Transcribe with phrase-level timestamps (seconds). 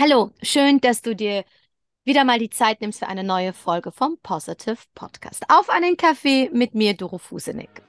[0.00, 1.44] Hallo, schön, dass du dir
[2.04, 5.42] wieder mal die Zeit nimmst für eine neue Folge vom Positive Podcast.
[5.48, 7.82] Auf einen Kaffee mit mir, Doro Fusenik.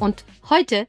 [0.00, 0.86] Und heute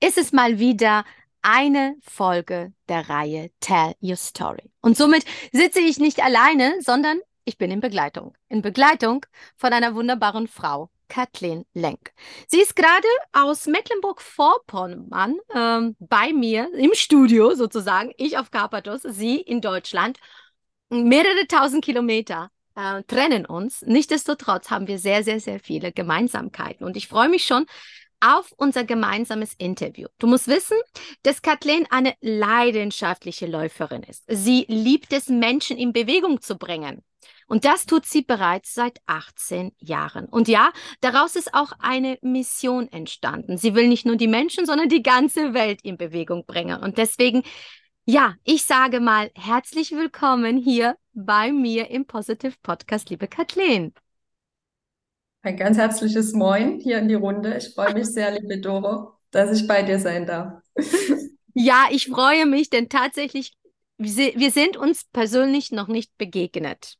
[0.00, 1.06] ist es mal wieder
[1.40, 4.70] eine Folge der Reihe Tell Your Story.
[4.82, 8.34] Und somit sitze ich nicht alleine, sondern ich bin in Begleitung.
[8.50, 9.24] In Begleitung
[9.56, 12.12] von einer wunderbaren Frau, Kathleen Lenk.
[12.48, 19.36] Sie ist gerade aus Mecklenburg-Vorpommern ähm, bei mir im Studio sozusagen, ich auf Karpathos, sie
[19.36, 20.18] in Deutschland.
[20.90, 23.82] Mehrere tausend Kilometer äh, trennen uns.
[23.82, 26.84] Nichtsdestotrotz haben wir sehr, sehr, sehr viele Gemeinsamkeiten.
[26.84, 27.66] Und ich freue mich schon
[28.18, 30.08] auf unser gemeinsames Interview.
[30.18, 30.78] Du musst wissen,
[31.22, 34.24] dass Kathleen eine leidenschaftliche Läuferin ist.
[34.26, 37.04] Sie liebt es, Menschen in Bewegung zu bringen.
[37.46, 40.26] Und das tut sie bereits seit 18 Jahren.
[40.26, 43.58] Und ja, daraus ist auch eine Mission entstanden.
[43.58, 46.82] Sie will nicht nur die Menschen, sondern die ganze Welt in Bewegung bringen.
[46.82, 47.42] Und deswegen,
[48.04, 53.94] ja, ich sage mal herzlich willkommen hier bei mir im Positive Podcast, liebe Kathleen.
[55.42, 57.56] Ein ganz herzliches Moin hier in die Runde.
[57.58, 60.62] Ich freue mich sehr, liebe Doro, dass ich bei dir sein darf.
[61.56, 63.52] Ja, ich freue mich, denn tatsächlich,
[63.96, 66.96] wir sind uns persönlich noch nicht begegnet.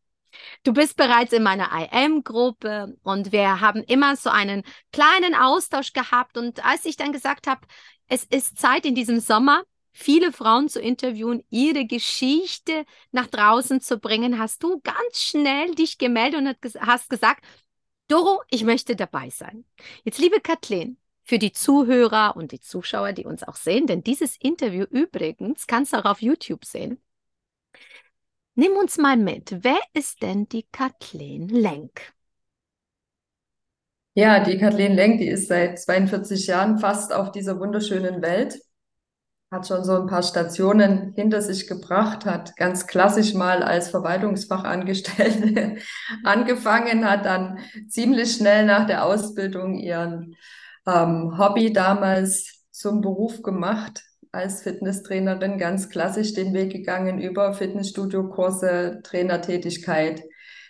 [0.62, 6.36] Du bist bereits in meiner IM-Gruppe und wir haben immer so einen kleinen Austausch gehabt.
[6.36, 7.60] Und als ich dann gesagt habe,
[8.08, 13.98] es ist Zeit in diesem Sommer, viele Frauen zu interviewen, ihre Geschichte nach draußen zu
[13.98, 17.44] bringen, hast du ganz schnell dich gemeldet und hast gesagt,
[18.08, 19.64] Doro, ich möchte dabei sein.
[20.04, 24.36] Jetzt, liebe Kathleen, für die Zuhörer und die Zuschauer, die uns auch sehen, denn dieses
[24.36, 27.00] Interview übrigens kannst du auch auf YouTube sehen.
[28.56, 29.64] Nimm uns mal mit.
[29.64, 32.12] Wer ist denn die Kathleen Lenk?
[34.14, 38.60] Ja, die Kathleen Lenk, die ist seit 42 Jahren fast auf dieser wunderschönen Welt.
[39.50, 45.78] Hat schon so ein paar Stationen hinter sich gebracht, hat ganz klassisch mal als Verwaltungsfachangestellte
[46.24, 50.36] angefangen, hat dann ziemlich schnell nach der Ausbildung ihren
[50.86, 59.00] ähm, Hobby damals zum Beruf gemacht, als Fitnesstrainerin ganz klassisch den Weg gegangen über Fitnessstudio-Kurse,
[59.02, 60.22] Trainertätigkeit.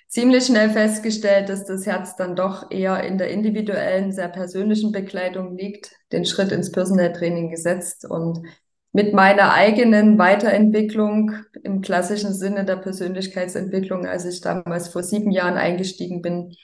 [0.08, 5.56] Ziemlich schnell festgestellt, dass das Herz dann doch eher in der individuellen, sehr persönlichen Begleitung
[5.56, 8.47] liegt, den Schritt ins Personal Training gesetzt und
[8.92, 11.32] mit meiner eigenen Weiterentwicklung
[11.64, 16.54] im klassischen Sinne der Persönlichkeitsentwicklung, als ich damals vor sieben Jahren eingestiegen bin,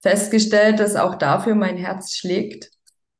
[0.00, 2.70] festgestellt, dass auch dafür mein Herz schlägt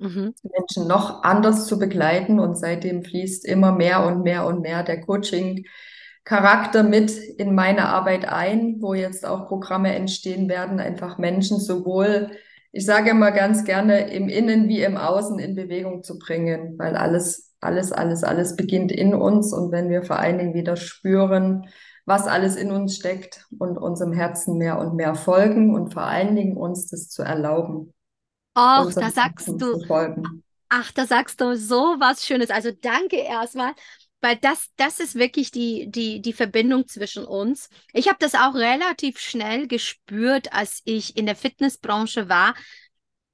[0.00, 0.34] mhm.
[0.43, 2.41] Menschen noch anders zu begleiten.
[2.41, 8.27] Und seitdem fließt immer mehr und mehr und mehr der Coaching-Charakter mit in meine Arbeit
[8.27, 12.31] ein, wo jetzt auch Programme entstehen werden, einfach Menschen sowohl,
[12.72, 16.97] ich sage immer ganz gerne, im Innen wie im Außen in Bewegung zu bringen, weil
[16.97, 19.53] alles, alles, alles, alles beginnt in uns.
[19.53, 21.66] Und wenn wir vor allen Dingen wieder spüren,
[22.06, 26.34] was alles in uns steckt und unserem Herzen mehr und mehr folgen und vor allen
[26.34, 27.93] Dingen uns das zu erlauben.
[28.62, 29.82] Ach, da sagst du,
[30.69, 32.50] ach, da sagst du so was Schönes.
[32.50, 33.75] Also danke erstmal,
[34.21, 37.71] weil das, das ist wirklich die, die, die Verbindung zwischen uns.
[37.94, 42.54] Ich habe das auch relativ schnell gespürt, als ich in der Fitnessbranche war,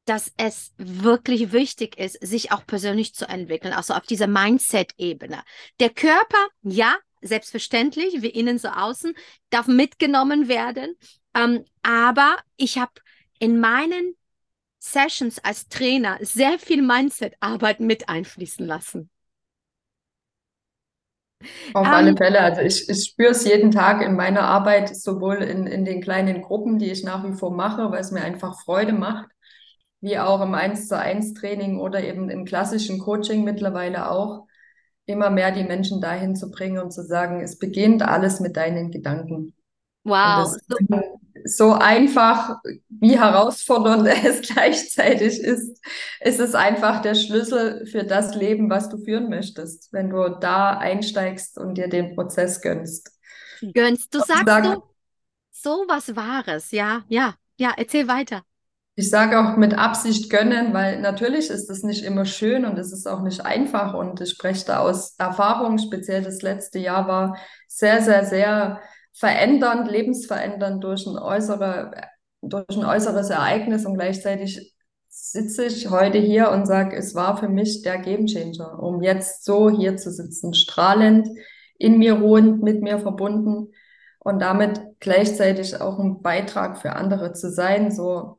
[0.05, 5.43] dass es wirklich wichtig ist, sich auch persönlich zu entwickeln, also auf dieser Mindset-Ebene.
[5.81, 9.15] Der Körper, ja, selbstverständlich, wie innen so außen,
[9.51, 10.95] darf mitgenommen werden.
[11.35, 12.93] Ähm, aber ich habe
[13.41, 14.17] in meinen
[14.93, 19.11] Sessions als Trainer sehr viel Mindset-Arbeit mit einfließen lassen.
[21.75, 22.41] Auf um, alle ähm, Fälle.
[22.41, 26.43] Also ich, ich spüre es jeden Tag in meiner Arbeit, sowohl in, in den kleinen
[26.43, 29.29] Gruppen, die ich nach wie vor mache, weil es mir einfach Freude macht,
[30.01, 34.47] wie auch im 1 zu 1 Training oder eben im klassischen Coaching mittlerweile auch,
[35.05, 38.91] immer mehr die Menschen dahin zu bringen und zu sagen, es beginnt alles mit deinen
[38.91, 39.55] Gedanken.
[40.05, 40.49] Wow.
[40.69, 40.77] So,
[41.47, 42.57] so einfach,
[42.89, 45.81] wie herausfordernd es gleichzeitig ist,
[46.21, 50.71] ist es einfach der Schlüssel für das Leben, was du führen möchtest, wenn du da
[50.79, 53.13] einsteigst und dir den Prozess gönnst.
[53.75, 54.83] Gönnst, du sagst sag, du
[55.51, 58.43] so was Wahres, ja, ja, ja, erzähl weiter.
[58.99, 62.93] Ich sage auch mit Absicht gönnen, weil natürlich ist es nicht immer schön und es
[62.93, 67.37] ist auch nicht einfach und ich spreche da aus Erfahrung, speziell das letzte Jahr war
[67.69, 68.81] sehr, sehr, sehr
[69.19, 71.93] verändernd, lebensverändernd durch ein, äußere,
[72.43, 74.75] durch ein äußeres Ereignis und gleichzeitig
[75.09, 79.71] sitze ich heute hier und sage, es war für mich der Gamechanger, um jetzt so
[79.71, 81.29] hier zu sitzen, strahlend,
[81.79, 83.73] in mir ruhend, mit mir verbunden
[84.19, 88.39] und damit gleichzeitig auch ein Beitrag für andere zu sein, so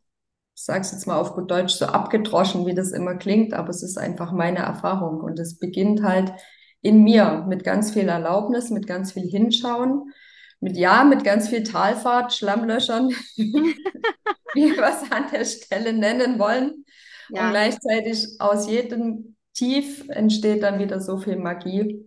[0.57, 3.69] ich sage es jetzt mal auf gut Deutsch, so abgedroschen, wie das immer klingt, aber
[3.69, 5.21] es ist einfach meine Erfahrung.
[5.21, 6.33] Und es beginnt halt
[6.81, 10.11] in mir mit ganz viel Erlaubnis, mit ganz viel Hinschauen,
[10.59, 16.85] mit ja, mit ganz viel Talfahrt, Schlammlöchern, wie wir es an der Stelle nennen wollen.
[17.29, 17.45] Ja.
[17.45, 22.05] Und gleichzeitig aus jedem Tief entsteht dann wieder so viel Magie,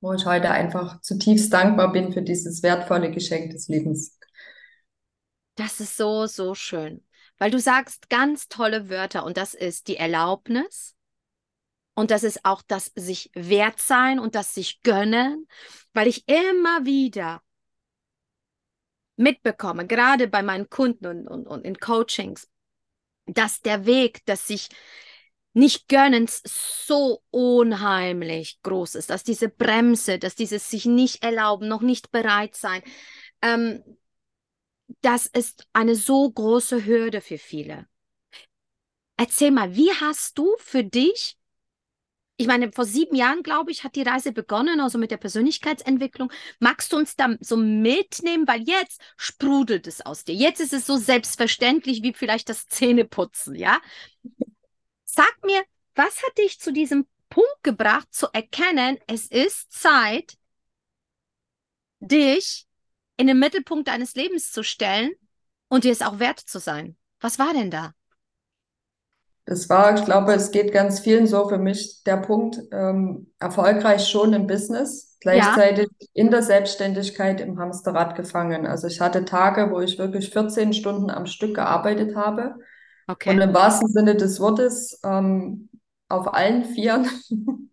[0.00, 4.18] wo ich heute einfach zutiefst dankbar bin für dieses wertvolle Geschenk des Lebens.
[5.54, 7.04] Das ist so, so schön
[7.42, 10.94] weil du sagst ganz tolle Wörter und das ist die Erlaubnis
[11.94, 15.48] und das ist auch das sich wert sein und das sich gönnen,
[15.92, 17.42] weil ich immer wieder
[19.16, 22.48] mitbekomme, gerade bei meinen Kunden und, und, und in Coachings,
[23.26, 24.68] dass der Weg, dass sich
[25.54, 26.42] nicht gönnens
[26.86, 32.54] so unheimlich groß ist, dass diese Bremse, dass dieses sich nicht erlauben, noch nicht bereit
[32.56, 32.82] sein,
[33.42, 33.82] ähm,
[35.00, 37.86] das ist eine so große Hürde für viele.
[39.16, 41.36] Erzähl mal, wie hast du für dich,
[42.36, 46.32] ich meine, vor sieben Jahren, glaube ich, hat die Reise begonnen, also mit der Persönlichkeitsentwicklung.
[46.58, 50.34] Magst du uns da so mitnehmen, weil jetzt sprudelt es aus dir.
[50.34, 53.80] Jetzt ist es so selbstverständlich wie vielleicht das Zähneputzen, ja?
[55.04, 55.62] Sag mir,
[55.94, 60.36] was hat dich zu diesem Punkt gebracht, zu erkennen, es ist Zeit,
[62.00, 62.66] dich
[63.16, 65.12] in den Mittelpunkt deines Lebens zu stellen
[65.68, 66.96] und dir es auch wert zu sein.
[67.20, 67.94] Was war denn da?
[69.44, 74.08] Das war, ich glaube, es geht ganz vielen so für mich der Punkt, ähm, erfolgreich
[74.08, 76.06] schon im Business, gleichzeitig ja.
[76.14, 78.66] in der Selbstständigkeit im Hamsterrad gefangen.
[78.66, 82.54] Also ich hatte Tage, wo ich wirklich 14 Stunden am Stück gearbeitet habe.
[83.08, 83.30] Okay.
[83.30, 85.68] Und im wahrsten Sinne des Wortes ähm,
[86.08, 87.08] auf allen Vieren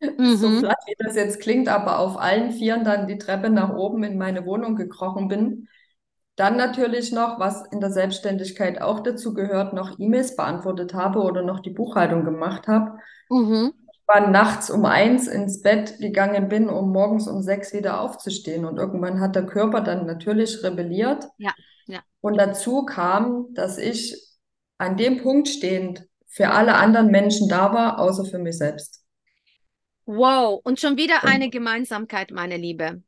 [0.00, 0.36] mhm.
[0.36, 4.04] so platt wie das jetzt klingt, aber auf allen Vieren dann die Treppe nach oben
[4.04, 5.68] in meine Wohnung gekrochen bin.
[6.36, 11.42] Dann natürlich noch, was in der Selbstständigkeit auch dazu gehört, noch E-Mails beantwortet habe oder
[11.42, 12.98] noch die Buchhaltung gemacht habe.
[13.30, 13.72] Mhm.
[14.06, 18.64] War nachts um eins ins Bett gegangen bin, um morgens um sechs wieder aufzustehen.
[18.64, 21.24] Und irgendwann hat der Körper dann natürlich rebelliert.
[21.38, 21.54] Ja,
[21.86, 22.00] ja.
[22.20, 24.20] Und dazu kam, dass ich
[24.76, 29.04] an dem Punkt stehend für alle anderen Menschen da war, außer für mich selbst.
[30.04, 33.02] Wow, und schon wieder eine Gemeinsamkeit, meine Liebe.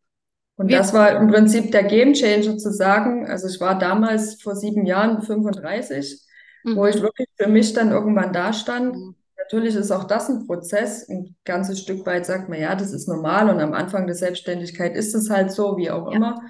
[0.57, 4.87] Und das war im Prinzip der Gamechanger zu sagen, also ich war damals vor sieben
[4.87, 6.23] Jahren 35,
[6.65, 6.77] mhm.
[6.77, 8.97] wo ich wirklich für mich dann irgendwann da stand.
[8.97, 9.15] Mhm.
[9.37, 11.09] Natürlich ist auch das ein Prozess.
[11.09, 14.97] Ein ganzes Stück weit sagt man, ja, das ist normal und am Anfang der Selbstständigkeit
[14.97, 16.17] ist es halt so, wie auch ja.
[16.17, 16.41] immer.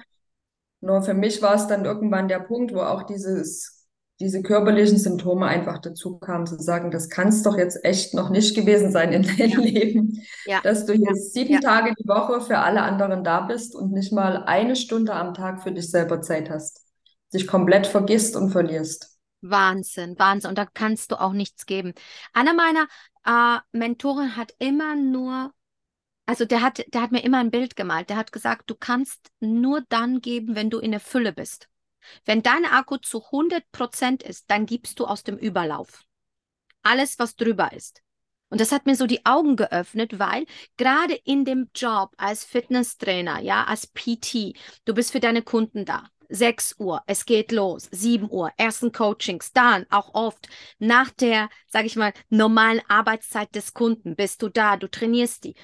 [0.79, 3.76] Nur für mich war es dann irgendwann der Punkt, wo auch dieses
[4.19, 8.29] diese körperlichen Symptome einfach dazu kamen, zu sagen, das kann es doch jetzt echt noch
[8.29, 9.59] nicht gewesen sein in deinem ja.
[9.59, 10.61] Leben, ja.
[10.61, 11.59] dass du jetzt sieben ja.
[11.59, 15.61] Tage die Woche für alle anderen da bist und nicht mal eine Stunde am Tag
[15.61, 16.83] für dich selber Zeit hast,
[17.33, 19.17] dich komplett vergisst und verlierst.
[19.41, 20.49] Wahnsinn, Wahnsinn.
[20.49, 21.93] Und da kannst du auch nichts geben.
[22.33, 22.87] Einer meiner
[23.23, 25.51] äh, Mentoren hat immer nur,
[26.25, 28.09] also der hat, der hat mir immer ein Bild gemalt.
[28.09, 31.69] Der hat gesagt, du kannst nur dann geben, wenn du in der Fülle bist.
[32.25, 36.03] Wenn dein Akku zu 100% ist, dann gibst du aus dem Überlauf.
[36.83, 38.01] Alles, was drüber ist.
[38.49, 40.45] Und das hat mir so die Augen geöffnet, weil
[40.77, 44.53] gerade in dem Job als Fitnesstrainer, ja, als PT,
[44.85, 46.09] du bist für deine Kunden da.
[46.29, 51.87] 6 Uhr, es geht los, 7 Uhr, ersten Coachings, dann auch oft nach der, sage
[51.87, 55.55] ich mal, normalen Arbeitszeit des Kunden bist du da, du trainierst die.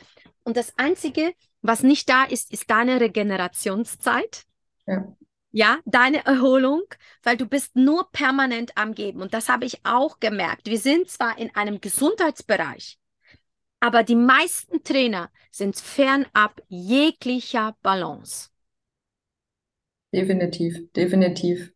[0.44, 4.44] Und das Einzige, was nicht da ist, ist deine Regenerationszeit.
[4.86, 5.16] Ja
[5.54, 6.82] ja, deine Erholung,
[7.22, 9.22] weil du bist nur permanent am Geben.
[9.22, 10.66] Und das habe ich auch gemerkt.
[10.66, 12.98] Wir sind zwar in einem Gesundheitsbereich,
[13.80, 18.50] aber die meisten Trainer sind fernab jeglicher Balance.
[20.12, 21.72] Definitiv, definitiv.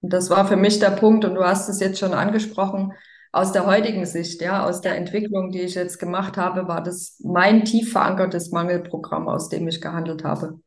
[0.00, 2.92] Und das war für mich der Punkt, und du hast es jetzt schon angesprochen,
[3.32, 7.20] aus der heutigen Sicht, ja, aus der Entwicklung, die ich jetzt gemacht habe, war das
[7.24, 10.60] mein tief verankertes Mangelprogramm, aus dem ich gehandelt habe.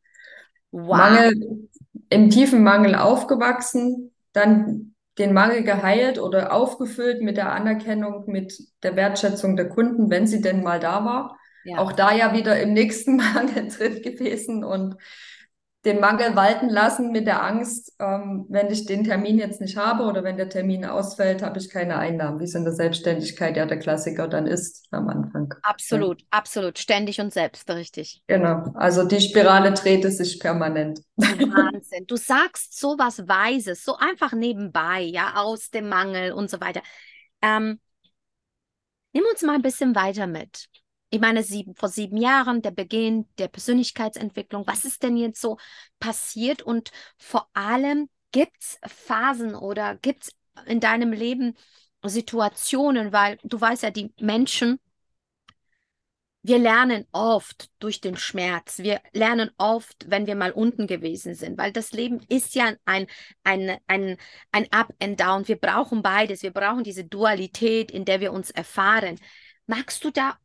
[0.71, 0.97] Wow.
[0.97, 1.69] Mangel,
[2.09, 8.95] im tiefen Mangel aufgewachsen, dann den Mangel geheilt oder aufgefüllt mit der Anerkennung, mit der
[8.95, 11.37] Wertschätzung der Kunden, wenn sie denn mal da war.
[11.63, 11.77] Ja.
[11.77, 14.95] Auch da ja wieder im nächsten Mangel drin gewesen und
[15.83, 20.03] den Mangel walten lassen mit der Angst, ähm, wenn ich den Termin jetzt nicht habe
[20.03, 23.65] oder wenn der Termin ausfällt, habe ich keine Einnahmen, wie es in der Selbstständigkeit ja
[23.65, 25.53] der Klassiker dann ist am Anfang.
[25.63, 26.27] Absolut, ja.
[26.29, 28.21] absolut, ständig und selbst, richtig.
[28.27, 31.01] Genau, also die Spirale dreht es sich permanent.
[31.17, 36.61] Wahnsinn, du sagst so was Weises, so einfach nebenbei, ja, aus dem Mangel und so
[36.61, 36.81] weiter.
[37.41, 37.79] Ähm,
[39.13, 40.67] nimm uns mal ein bisschen weiter mit
[41.11, 44.65] ich meine, sieben, vor sieben Jahren, der Beginn der Persönlichkeitsentwicklung.
[44.65, 45.57] Was ist denn jetzt so
[45.99, 46.61] passiert?
[46.63, 50.31] Und vor allem, gibt es Phasen oder gibt es
[50.65, 51.55] in deinem Leben
[52.03, 54.79] Situationen, weil du weißt ja, die Menschen,
[56.43, 58.79] wir lernen oft durch den Schmerz.
[58.79, 63.05] Wir lernen oft, wenn wir mal unten gewesen sind, weil das Leben ist ja ein,
[63.43, 64.17] ein, ein,
[64.51, 65.47] ein Up and Down.
[65.47, 66.41] Wir brauchen beides.
[66.41, 69.19] Wir brauchen diese Dualität, in der wir uns erfahren.
[69.67, 70.39] Magst du da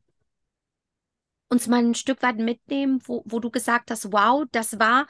[1.49, 5.07] uns mal ein Stück weit mitnehmen, wo, wo du gesagt hast, wow, das war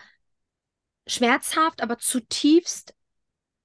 [1.07, 2.95] schmerzhaft, aber zutiefst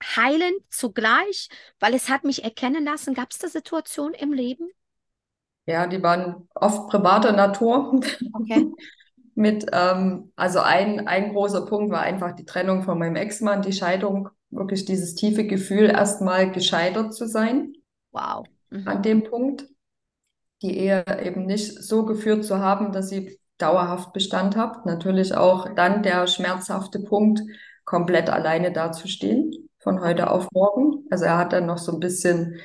[0.03, 1.49] heilend zugleich,
[1.79, 3.13] weil es hat mich erkennen lassen.
[3.13, 4.69] Gab es da Situationen im Leben?
[5.65, 7.99] Ja, die waren oft privater Natur.
[8.33, 8.67] Okay.
[9.35, 13.71] Mit, ähm, also ein, ein großer Punkt war einfach die Trennung von meinem Ex-Mann, die
[13.71, 17.73] Scheidung, wirklich dieses tiefe Gefühl, erstmal gescheitert zu sein.
[18.11, 18.45] Wow.
[18.69, 18.87] Mhm.
[18.87, 19.67] An dem Punkt,
[20.61, 24.85] die Ehe eben nicht so geführt zu haben, dass sie dauerhaft Bestand hat.
[24.85, 27.41] Natürlich auch dann der schmerzhafte Punkt,
[27.85, 31.05] komplett alleine dazustehen, von heute auf morgen.
[31.09, 32.59] Also er hat dann noch so ein bisschen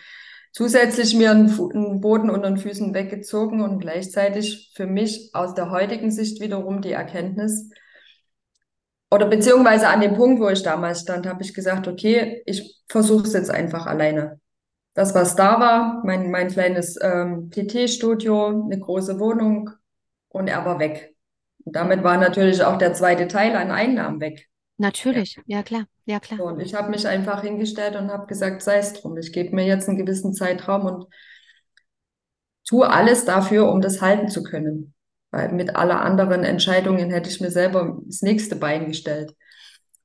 [0.52, 6.10] zusätzlich mir einen, Boden unter den Füßen weggezogen und gleichzeitig für mich aus der heutigen
[6.10, 7.70] Sicht wiederum die Erkenntnis,
[9.10, 13.24] oder beziehungsweise an dem Punkt, wo ich damals stand, habe ich gesagt, okay, ich versuche
[13.26, 14.40] es jetzt einfach alleine.
[14.96, 19.68] Das, was da war, mein, mein kleines ähm, PT-Studio, eine große Wohnung
[20.28, 21.14] und er war weg.
[21.64, 24.48] Und damit war natürlich auch der zweite Teil an Einnahmen weg.
[24.78, 26.40] Natürlich, ja, ja klar, ja klar.
[26.40, 29.66] und ich habe mich einfach hingestellt und habe gesagt, sei es drum, ich gebe mir
[29.66, 31.04] jetzt einen gewissen Zeitraum und
[32.66, 34.94] tue alles dafür, um das halten zu können.
[35.30, 39.34] Weil mit aller anderen Entscheidungen hätte ich mir selber das nächste Bein gestellt.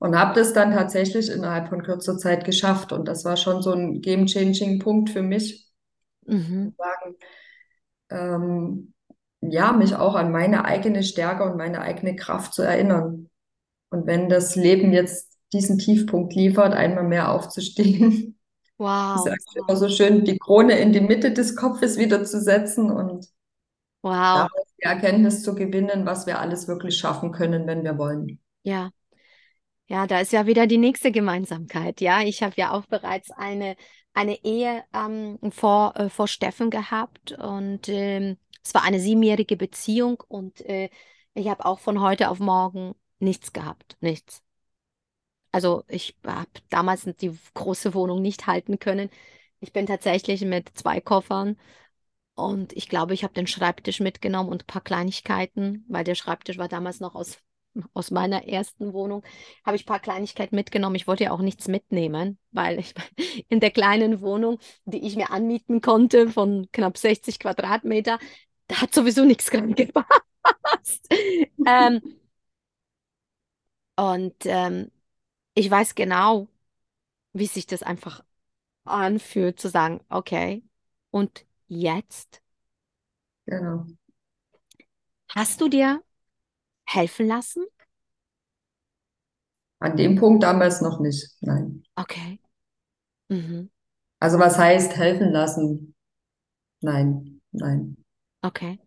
[0.02, 2.92] Und habe das dann tatsächlich innerhalb von kürzer Zeit geschafft.
[2.92, 5.68] Und das war schon so ein game-changing Punkt für mich.
[6.26, 6.74] Mhm.
[6.76, 7.16] Sagen,
[8.10, 8.94] ähm,
[9.42, 13.30] ja, mich auch an meine eigene Stärke und meine eigene Kraft zu erinnern.
[13.92, 18.40] Und wenn das Leben jetzt diesen Tiefpunkt liefert, einmal mehr aufzustehen.
[18.80, 19.18] Wow.
[19.18, 22.90] Ich sage immer so schön, die Krone in die Mitte des Kopfes wieder zu setzen
[22.90, 23.28] und
[24.02, 24.48] wow.
[24.80, 28.40] die Erkenntnis zu gewinnen, was wir alles wirklich schaffen können, wenn wir wollen.
[28.64, 28.90] Ja.
[29.92, 32.00] Ja, da ist ja wieder die nächste Gemeinsamkeit.
[32.00, 33.76] Ja, ich habe ja auch bereits eine,
[34.14, 40.24] eine Ehe ähm, vor, äh, vor Steffen gehabt und ähm, es war eine siebenjährige Beziehung
[40.30, 40.90] und äh,
[41.34, 44.42] ich habe auch von heute auf morgen nichts gehabt, nichts.
[45.52, 49.10] Also ich habe damals die große Wohnung nicht halten können.
[49.60, 51.58] Ich bin tatsächlich mit zwei Koffern
[52.36, 56.58] und ich glaube, ich habe den Schreibtisch mitgenommen und ein paar Kleinigkeiten, weil der Schreibtisch
[56.58, 57.40] war damals noch aus,
[57.94, 59.24] aus meiner ersten Wohnung.
[59.66, 60.96] Habe ich ein paar Kleinigkeiten mitgenommen.
[60.96, 62.94] Ich wollte ja auch nichts mitnehmen, weil ich
[63.50, 68.20] in der kleinen Wohnung, die ich mir anmieten konnte, von knapp 60 Quadratmeter,
[68.68, 71.08] da hat sowieso nichts gepasst.
[71.66, 72.02] ähm,
[73.96, 74.92] und ähm,
[75.54, 76.48] ich weiß genau,
[77.34, 78.24] wie sich das einfach
[78.86, 80.64] anfühlt, zu sagen, okay,
[81.12, 82.42] und jetzt?
[83.46, 83.86] Genau.
[85.30, 86.04] Hast du dir
[86.86, 87.66] helfen lassen?
[89.80, 91.84] An dem Punkt damals noch nicht, nein.
[92.00, 92.40] Okay.
[93.30, 93.70] Mhm.
[94.20, 95.96] Also was heißt helfen lassen?
[96.82, 97.98] Nein, nein.
[98.44, 98.80] Okay.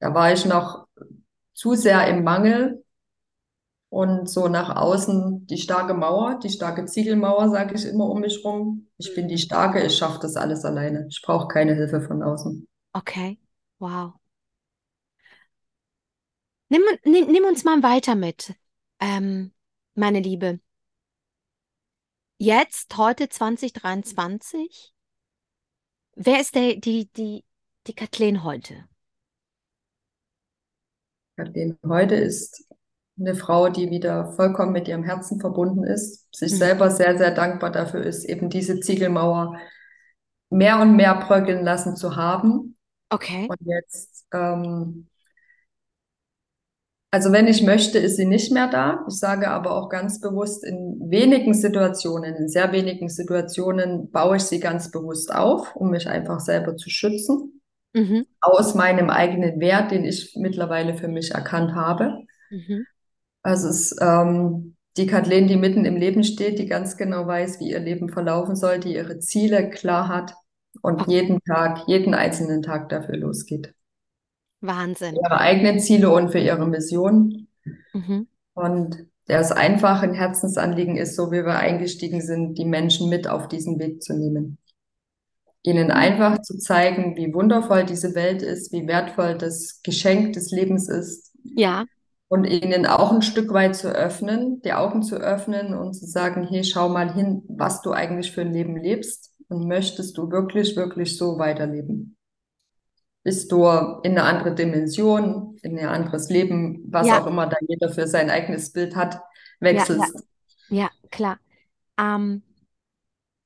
[0.00, 0.86] Da war ich noch
[1.54, 2.84] zu sehr im Mangel
[3.88, 8.44] und so nach außen die starke Mauer, die starke Ziegelmauer, sage ich immer um mich
[8.44, 8.88] rum.
[8.98, 11.06] Ich bin die Starke, ich schaffe das alles alleine.
[11.08, 12.66] Ich brauche keine Hilfe von außen.
[12.94, 13.38] Okay,
[13.78, 14.18] wow.
[16.68, 18.54] Nimm, nimm, nimm uns mal weiter mit,
[18.98, 19.52] ähm,
[19.94, 20.58] meine Liebe.
[22.38, 24.92] Jetzt, heute 2023,
[26.16, 27.44] wer ist der, die, die,
[27.86, 28.84] die Kathleen heute?
[31.36, 32.66] Kathleen heute ist
[33.18, 36.56] eine Frau, die wieder vollkommen mit ihrem Herzen verbunden ist, sich mhm.
[36.56, 39.56] selber sehr, sehr dankbar dafür ist, eben diese Ziegelmauer
[40.50, 42.76] mehr und mehr bröckeln lassen zu haben.
[43.08, 43.46] Okay.
[43.48, 45.08] Und jetzt, ähm,
[47.16, 49.02] also wenn ich möchte, ist sie nicht mehr da.
[49.08, 54.42] Ich sage aber auch ganz bewusst, in wenigen Situationen, in sehr wenigen Situationen baue ich
[54.42, 57.62] sie ganz bewusst auf, um mich einfach selber zu schützen.
[57.94, 58.26] Mhm.
[58.42, 62.18] Aus meinem eigenen Wert, den ich mittlerweile für mich erkannt habe.
[62.50, 62.84] Mhm.
[63.42, 67.60] Also es ist ähm, die Kathleen, die mitten im Leben steht, die ganz genau weiß,
[67.60, 70.34] wie ihr Leben verlaufen soll, die ihre Ziele klar hat
[70.82, 73.72] und jeden Tag, jeden einzelnen Tag dafür losgeht.
[74.60, 75.14] Wahnsinn.
[75.14, 77.48] Für ihre eigenen Ziele und für ihre Mission.
[77.92, 78.28] Mhm.
[78.54, 83.48] Und das einfach ein Herzensanliegen ist, so wie wir eingestiegen sind, die Menschen mit auf
[83.48, 84.58] diesen Weg zu nehmen.
[85.64, 90.88] Ihnen einfach zu zeigen, wie wundervoll diese Welt ist, wie wertvoll das Geschenk des Lebens
[90.88, 91.32] ist.
[91.56, 91.86] Ja
[92.28, 96.46] Und ihnen auch ein Stück weit zu öffnen, die Augen zu öffnen und zu sagen,
[96.48, 100.76] hey, schau mal hin, was du eigentlich für ein Leben lebst und möchtest du wirklich,
[100.76, 102.15] wirklich so weiterleben?
[103.26, 103.64] Bist du
[104.04, 108.06] in eine andere Dimension, in ein anderes Leben, was Ja, auch immer da jeder für
[108.06, 109.20] sein eigenes Bild hat,
[109.68, 110.24] ja, ja, wechselst?
[110.68, 111.40] ja, klar.
[111.98, 112.42] Ähm,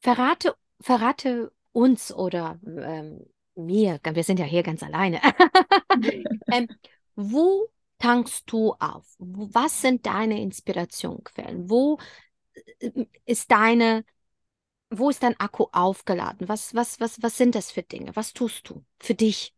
[0.01, 5.21] verrate, verrate uns oder ähm, mir, wir sind ja hier ganz alleine.
[6.51, 6.69] Ähm,
[7.15, 7.69] wo
[7.99, 9.07] tankst du auf?
[9.19, 11.71] Was sind deine Inspirationsquellen?
[11.71, 11.99] Wo
[12.81, 14.05] äh, ist deine,
[14.91, 16.49] wo ist dein Akku aufgeladen?
[16.49, 18.17] Was, was, was, was sind das für Dinge?
[18.17, 19.55] Was tust du für dich?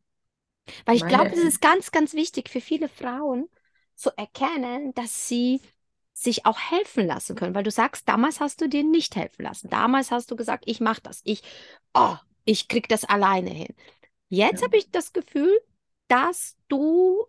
[0.85, 3.49] Weil ich glaube, es ist ganz, ganz wichtig für viele Frauen
[3.95, 5.61] zu erkennen, dass sie
[6.14, 7.54] sich auch helfen lassen können.
[7.54, 9.71] Weil du sagst, damals hast du dir nicht helfen lassen.
[9.71, 11.21] Damals hast du gesagt, ich mache das.
[11.25, 11.42] Ich,
[11.95, 13.75] oh, ich krieg das alleine hin.
[14.28, 15.61] Jetzt ja, habe ich das Gefühl,
[16.09, 17.26] dass du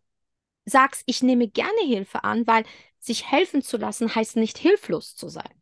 [0.66, 2.66] sagst, ich nehme gerne Hilfe an, weil
[3.00, 5.62] sich helfen zu lassen heißt nicht hilflos zu sein.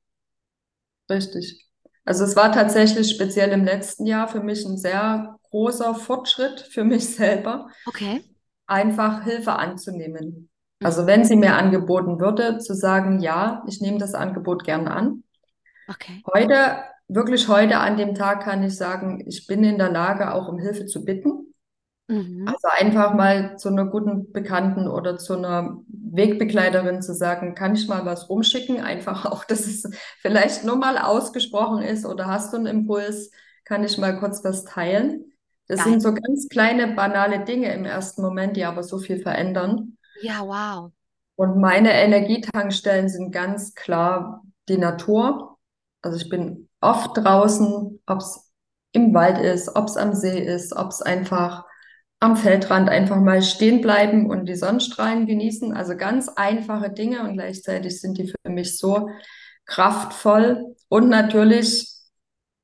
[1.09, 1.67] richtig.
[2.05, 6.83] Also es war tatsächlich speziell im letzten Jahr für mich ein sehr großer Fortschritt für
[6.83, 8.23] mich selber, Okay.
[8.67, 10.49] einfach Hilfe anzunehmen.
[10.81, 15.23] Also wenn sie mir angeboten würde, zu sagen, ja, ich nehme das Angebot gern an.
[15.89, 16.23] Okay.
[16.33, 20.47] Heute, wirklich heute an dem Tag kann ich sagen, ich bin in der Lage, auch
[20.47, 21.53] um Hilfe zu bitten.
[22.07, 22.47] Mhm.
[22.47, 27.87] Also einfach mal zu einer guten Bekannten oder zu einer Wegbegleiterin zu sagen, kann ich
[27.87, 28.81] mal was rumschicken?
[28.81, 29.89] Einfach auch, dass es
[30.21, 33.31] vielleicht nur mal ausgesprochen ist oder hast du einen Impuls,
[33.63, 35.30] kann ich mal kurz was teilen?
[35.71, 35.89] Das Geil.
[35.89, 39.97] sind so ganz kleine, banale Dinge im ersten Moment, die aber so viel verändern.
[40.21, 40.91] Ja, wow.
[41.37, 45.57] Und meine Energietankstellen sind ganz klar die Natur.
[46.01, 48.51] Also ich bin oft draußen, ob es
[48.91, 51.63] im Wald ist, ob es am See ist, ob es einfach
[52.19, 55.73] am Feldrand einfach mal stehen bleiben und die Sonnenstrahlen genießen.
[55.73, 59.09] Also ganz einfache Dinge und gleichzeitig sind die für mich so
[59.65, 60.75] kraftvoll.
[60.89, 61.87] Und natürlich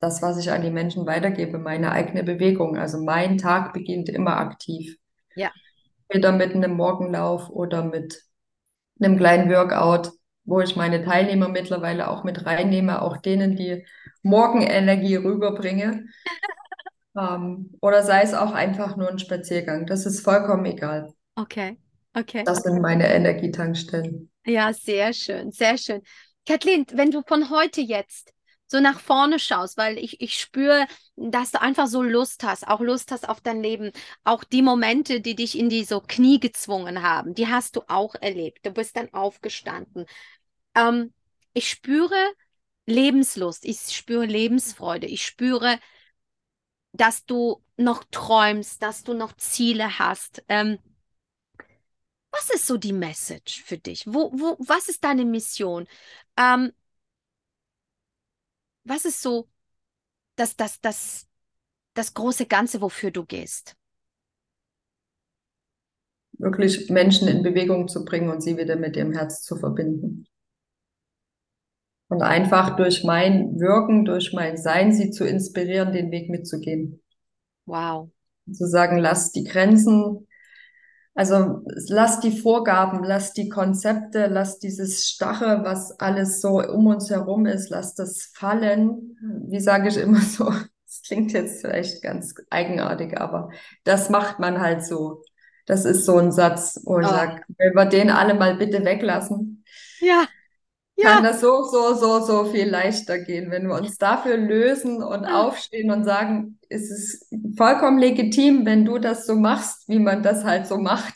[0.00, 2.76] das, was ich an die Menschen weitergebe, meine eigene Bewegung.
[2.76, 4.96] Also mein Tag beginnt immer aktiv.
[5.34, 5.50] Ja.
[6.08, 8.22] Entweder mit einem Morgenlauf oder mit
[9.00, 10.12] einem kleinen Workout,
[10.44, 13.84] wo ich meine Teilnehmer mittlerweile auch mit reinnehme, auch denen die
[14.22, 16.06] Morgenenergie rüberbringe.
[17.16, 19.86] Ähm, oder sei es auch einfach nur ein Spaziergang.
[19.86, 21.12] Das ist vollkommen egal.
[21.34, 21.76] Okay.
[22.14, 22.44] Okay.
[22.44, 24.30] Das sind meine Energietankstellen.
[24.46, 26.02] Ja, sehr schön, sehr schön.
[26.46, 28.32] Kathleen, wenn du von heute jetzt
[28.68, 32.80] so nach vorne schaust, weil ich, ich spüre, dass du einfach so Lust hast, auch
[32.80, 33.92] Lust hast auf dein Leben,
[34.24, 38.14] auch die Momente, die dich in die so Knie gezwungen haben, die hast du auch
[38.14, 38.64] erlebt.
[38.66, 40.06] Du bist dann aufgestanden.
[40.74, 41.12] Ähm,
[41.54, 42.16] ich spüre
[42.86, 45.78] Lebenslust, ich spüre Lebensfreude, ich spüre,
[46.92, 50.42] dass du noch träumst, dass du noch Ziele hast.
[50.48, 50.78] Ähm,
[52.30, 54.04] Was ist so die Message für dich?
[54.06, 55.86] Wo, wo, was ist deine Mission?
[56.36, 56.72] Ähm,
[58.88, 59.48] was ist so
[60.36, 61.26] das, das, das,
[61.94, 63.76] das große Ganze, wofür du gehst?
[66.32, 70.26] Wirklich Menschen in Bewegung zu bringen und sie wieder mit ihrem Herz zu verbinden.
[72.08, 77.02] Und einfach durch mein Wirken, durch mein Sein, sie zu inspirieren, den Weg mitzugehen.
[77.66, 78.10] Wow.
[78.50, 80.27] Zu sagen, lass die Grenzen,
[81.18, 87.10] also lass die Vorgaben, lass die Konzepte, lass dieses Stache, was alles so um uns
[87.10, 89.16] herum ist, lass das fallen.
[89.48, 90.50] Wie sage ich immer so?
[90.90, 93.50] Das klingt jetzt vielleicht ganz eigenartig, aber
[93.84, 95.22] das macht man halt so.
[95.66, 97.10] Das ist so ein Satz, wo ich Oh.
[97.10, 99.64] sage, wenn wir den alle mal bitte weglassen,
[100.00, 100.26] Ja,
[100.98, 101.22] kann ja.
[101.22, 103.50] das so, so, so, so viel leichter gehen.
[103.50, 108.98] Wenn wir uns dafür lösen und aufstehen und sagen, es ist vollkommen legitim, wenn du
[108.98, 111.14] das so machst, wie man das halt so macht.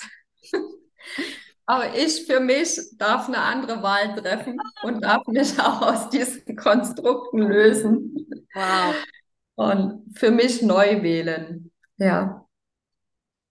[1.66, 6.57] Aber ich für mich darf eine andere Wahl treffen und darf mich auch aus diesen
[6.57, 8.97] Konstrukten lösen Wow.
[9.57, 11.71] und für mich neu wählen.
[11.99, 12.47] Ja.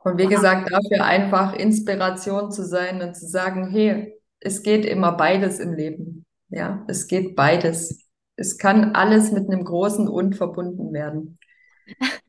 [0.04, 0.30] Und wie Wow.
[0.30, 5.74] gesagt, dafür einfach Inspiration zu sein und zu sagen, hey, es geht immer beides im
[5.74, 6.26] Leben.
[6.50, 8.08] Ja, es geht beides.
[8.36, 11.40] Es kann alles mit einem großen Und verbunden werden.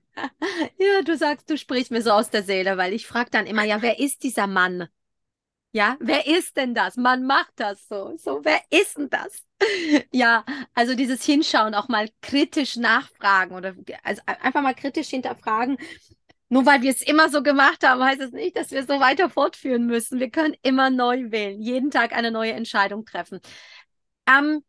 [0.79, 3.65] Ja, du sagst, du sprichst mir so aus der Seele, weil ich frage dann immer,
[3.65, 4.89] ja, wer ist dieser Mann?
[5.73, 6.97] Ja, wer ist denn das?
[6.97, 8.15] Man macht das so.
[8.19, 9.43] So, wer ist denn das?
[10.13, 10.45] Ja,
[10.75, 15.79] also dieses Hinschauen, auch mal kritisch nachfragen oder also einfach mal kritisch hinterfragen.
[16.53, 19.01] Nur weil wir es immer so gemacht haben, heißt es nicht, dass wir es so
[19.01, 20.21] weiter fortführen müssen.
[20.21, 23.41] Wir können immer neu wählen, jeden Tag eine neue Entscheidung treffen.
[24.29, 24.63] Ähm,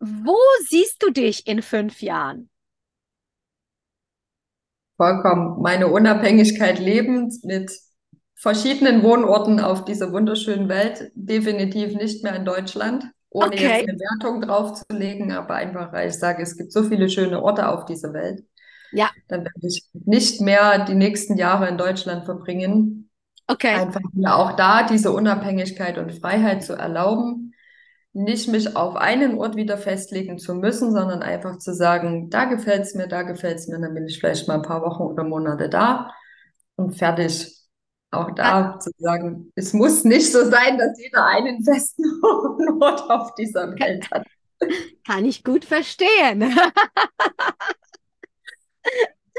[0.00, 0.38] wo
[0.70, 2.48] siehst du dich in fünf Jahren?
[4.96, 7.70] Vollkommen meine Unabhängigkeit lebend mit
[8.34, 13.60] verschiedenen Wohnorten auf dieser wunderschönen Welt, definitiv nicht mehr in Deutschland, ohne Okay.
[13.60, 17.68] jetzt eine Wertung draufzulegen, aber einfach, weil ich sage, es gibt so viele schöne Orte
[17.68, 18.44] auf dieser Welt.
[18.92, 19.10] Ja.
[19.28, 23.10] Dann werde ich nicht mehr die nächsten Jahre in Deutschland verbringen.
[23.46, 23.74] Okay.
[23.74, 27.54] Einfach mir auch da diese Unabhängigkeit und Freiheit zu erlauben,
[28.12, 32.94] nicht mich auf einen Ort wieder festlegen zu müssen, sondern einfach zu sagen, da gefällt's
[32.94, 36.10] mir, da gefällt's mir, dann bin ich vielleicht mal ein paar Wochen oder Monate da
[36.76, 37.52] und fertig.
[38.10, 42.04] Auch da zu sagen, es muss nicht so sein, dass jeder einen festen
[42.80, 44.26] Ort auf dieser Welt hat.
[45.06, 46.42] Kann ich gut verstehen.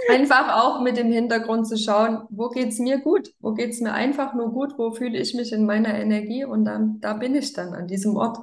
[0.09, 3.33] Einfach auch mit dem Hintergrund zu schauen, wo geht's mir gut?
[3.39, 4.77] Wo geht's mir einfach nur gut?
[4.77, 6.45] Wo fühle ich mich in meiner Energie?
[6.45, 8.37] Und dann, da bin ich dann an diesem Ort.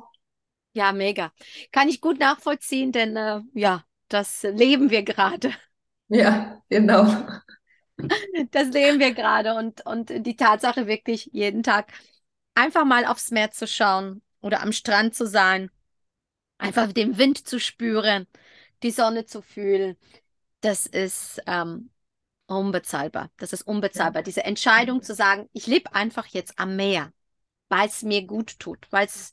[0.73, 1.33] Ja, mega.
[1.71, 5.53] Kann ich gut nachvollziehen, denn äh, ja, das leben wir gerade.
[6.09, 7.07] Ja, genau.
[8.51, 11.93] Das leben wir gerade und, und die Tatsache wirklich jeden Tag
[12.55, 15.71] einfach mal aufs Meer zu schauen oder am Strand zu sein,
[16.59, 18.27] einfach den Wind zu spüren,
[18.83, 19.97] die Sonne zu fühlen,
[20.65, 21.91] das ist ähm,
[22.47, 23.31] unbezahlbar.
[23.39, 24.23] Das ist unbezahlbar.
[24.23, 27.13] Diese Entscheidung zu sagen, ich lebe einfach jetzt am Meer,
[27.69, 29.33] weil es mir gut tut, weil es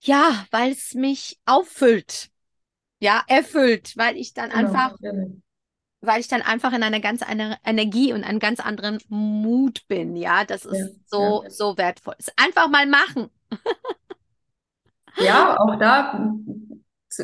[0.00, 2.30] ja, weil es mich auffüllt.
[3.00, 4.96] Ja, erfüllt, weil ich dann Genau, einfach
[6.02, 10.16] weil ich dann einfach in einer ganz anderen Energie und einem ganz anderen Mut bin.
[10.16, 12.14] Ja, das ist Ja, so, so wertvoll.
[12.18, 13.30] Es einfach mal machen.
[15.18, 16.32] Ja, auch da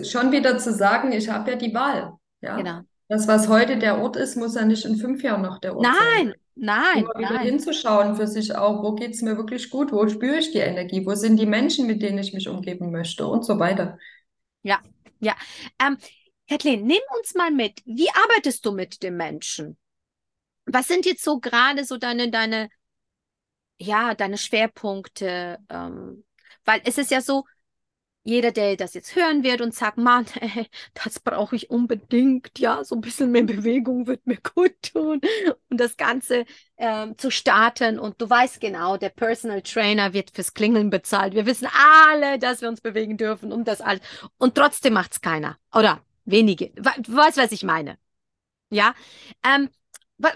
[0.04, 2.12] schon wieder zu sagen, ich habe ja die Wahl.
[2.40, 2.56] Ja.
[2.56, 2.80] Genau.
[3.08, 5.86] Das, was heute der Ort ist, muss ja nicht in fünf Jahren noch der Ort
[5.86, 5.94] sein.
[5.96, 7.46] Nein, nein, Immer wieder nein.
[7.46, 11.14] hinzuschauen für sich auch, wo geht's mir wirklich gut, wo spüre ich die Energie, wo
[11.14, 13.98] sind die Menschen, mit denen ich mich umgeben möchte und so weiter.
[15.80, 15.96] Ähm,
[16.48, 17.80] Kathleen, nimm uns mal mit.
[17.84, 19.76] Wie arbeitest du mit dem Menschen?
[20.64, 22.68] Was sind jetzt so gerade so deine, deine,
[23.78, 25.58] ja, deine Schwerpunkte?
[25.68, 26.24] Ähm,
[26.64, 27.44] weil es ist ja so,
[28.26, 30.26] jeder, der das jetzt hören wird und sagt, Mann,
[31.04, 35.20] das brauche ich unbedingt, ja, so ein bisschen mehr Bewegung wird mir gut tun
[35.70, 36.44] und das Ganze
[36.76, 37.98] ähm, zu starten.
[37.98, 41.34] Und du weißt genau, der Personal Trainer wird fürs Klingeln bezahlt.
[41.34, 41.68] Wir wissen
[42.08, 44.00] alle, dass wir uns bewegen dürfen, um das alles.
[44.38, 45.56] Und trotzdem macht es keiner.
[45.74, 46.72] Oder wenige.
[46.76, 47.98] We- Du weißt, was ich meine.
[48.70, 48.94] Ja.
[49.44, 49.70] Ähm,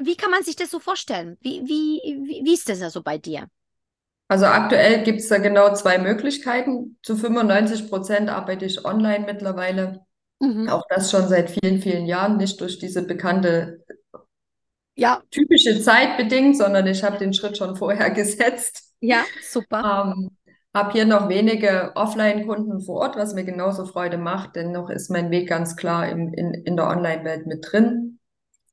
[0.00, 1.38] wie kann man sich das so vorstellen?
[1.40, 3.48] Wie, wie, wie, wie ist das also bei dir?
[4.31, 6.97] Also aktuell gibt's da genau zwei Möglichkeiten.
[7.03, 10.07] Zu 95 Prozent arbeite ich online mittlerweile.
[10.40, 10.69] Mhm.
[10.69, 13.85] Auch das schon seit vielen, vielen Jahren, nicht durch diese bekannte
[14.95, 18.95] Ja, typische Zeit bedingt, sondern ich habe den Schritt schon vorher gesetzt.
[19.01, 19.85] ja, super.
[19.85, 20.31] Ähm,
[20.75, 24.57] habe hier noch wenige Offline-Kunden vor Ort, was mir genauso Freude macht.
[24.57, 28.20] Dennoch ist mein Weg ganz klar im, in, in der Online-Welt mit drin.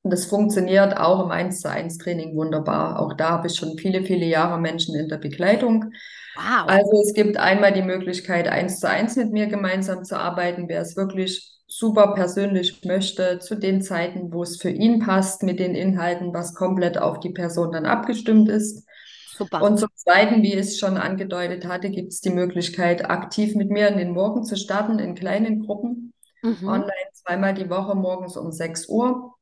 [0.08, 2.98] Und das funktioniert auch im 1 zu 1 Training wunderbar.
[3.02, 5.91] Auch da habe ich schon viele, viele Jahre Menschen in der Begleitung.
[6.36, 6.65] Wow.
[6.65, 10.80] Also es gibt einmal die Möglichkeit, eins zu eins mit mir gemeinsam zu arbeiten, wer
[10.80, 15.76] es wirklich super persönlich möchte, zu den Zeiten, wo es für ihn passt, mit den
[15.76, 18.88] Inhalten, was komplett auf die Person dann abgestimmt ist.
[19.36, 19.62] Super.
[19.62, 23.70] Und zum Zweiten, wie ich es schon angedeutet hatte, gibt es die Möglichkeit, aktiv mit
[23.70, 26.67] mir in den Morgen zu starten, in kleinen Gruppen, Mhm.
[26.67, 29.37] online zweimal die Woche morgens um 6 Uhr.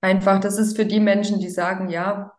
[0.00, 2.32] Einfach, das ist für die Menschen, die sagen, ja,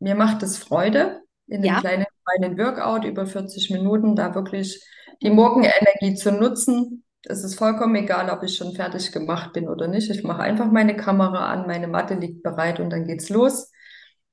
[0.00, 1.80] mir macht es Freude, in einem Ja.
[1.80, 4.82] kleinen, kleinen Workout über 40 Minuten da wirklich
[5.22, 7.04] die Morgenenergie zu nutzen.
[7.24, 10.10] Es ist vollkommen egal, ob ich schon fertig gemacht bin oder nicht.
[10.10, 13.70] Ich mache einfach meine Kamera an, meine Matte liegt bereit und dann geht's los.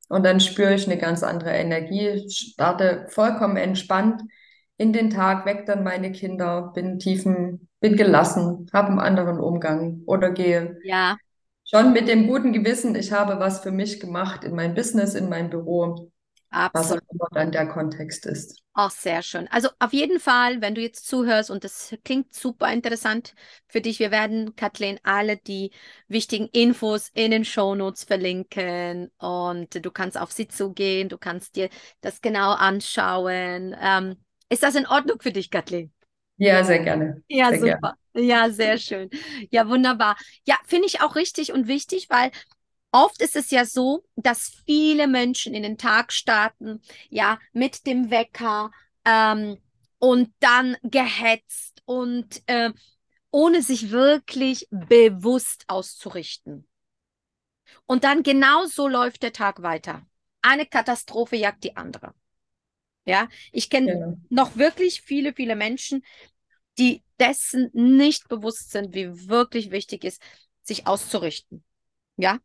[0.10, 4.22] Und dann spüre ich eine ganz andere Energie, starte vollkommen entspannt
[4.78, 10.02] in den Tag, weg dann meine Kinder, bin tiefen, bin gelassen, habe einen anderen Umgang
[10.06, 11.18] oder gehe Ja,
[11.66, 15.30] schon mit dem guten Gewissen, ich habe was für mich gemacht in mein Business, in
[15.30, 16.12] mein Büro,
[16.72, 17.04] was absolut.
[17.04, 18.62] auch immer dann der Kontext ist.
[18.78, 19.48] Auch sehr schön.
[19.48, 23.34] Also auf jeden Fall, wenn du jetzt zuhörst und das klingt super interessant
[23.68, 25.72] für dich, wir werden, Kathleen, alle die
[26.10, 31.70] wichtigen Infos in den Shownotes verlinken und du kannst auf sie zugehen, du kannst dir
[32.02, 33.74] das genau anschauen.
[33.80, 34.18] Ähm,
[34.50, 35.95] ist das in Ordnung für dich, Kathleen?
[36.38, 37.24] Ja, sehr gerne.
[37.28, 37.80] Ja, Sehr gerne.
[37.80, 37.96] super.
[38.14, 39.10] Ja, sehr schön.
[39.50, 40.18] Ja, wunderbar.
[40.46, 42.32] Ja, finde ich auch richtig und wichtig, weil
[42.92, 48.12] oft ist es ja so, dass viele Menschen in den Tag starten, ja, mit dem
[48.12, 48.72] Wecker
[49.06, 49.58] ähm,
[50.00, 52.72] und dann gehetzt und äh,
[53.32, 56.68] ohne sich wirklich bewusst auszurichten.
[57.88, 60.06] Und dann genau so läuft der Tag weiter.
[60.42, 62.14] Eine Katastrophe jagt die andere.
[63.06, 64.18] Ja, ich kenne Genau.
[64.30, 66.04] noch wirklich viele, viele Menschen,
[66.78, 70.22] die dessen nicht bewusst sind, wie wirklich wichtig ist,
[70.64, 71.64] sich auszurichten.
[72.18, 72.40] Ja?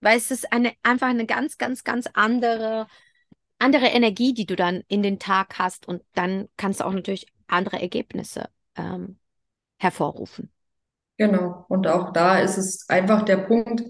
[0.00, 2.86] weil es ist eine, einfach eine ganz, ganz, ganz andere,
[3.58, 7.26] andere Energie, die du dann in den Tag hast und dann kannst du auch natürlich
[7.46, 9.18] andere Ergebnisse ähm,
[9.78, 10.52] hervorrufen.
[11.18, 11.64] Genau.
[11.68, 13.82] Und auch da ist es einfach der Punkt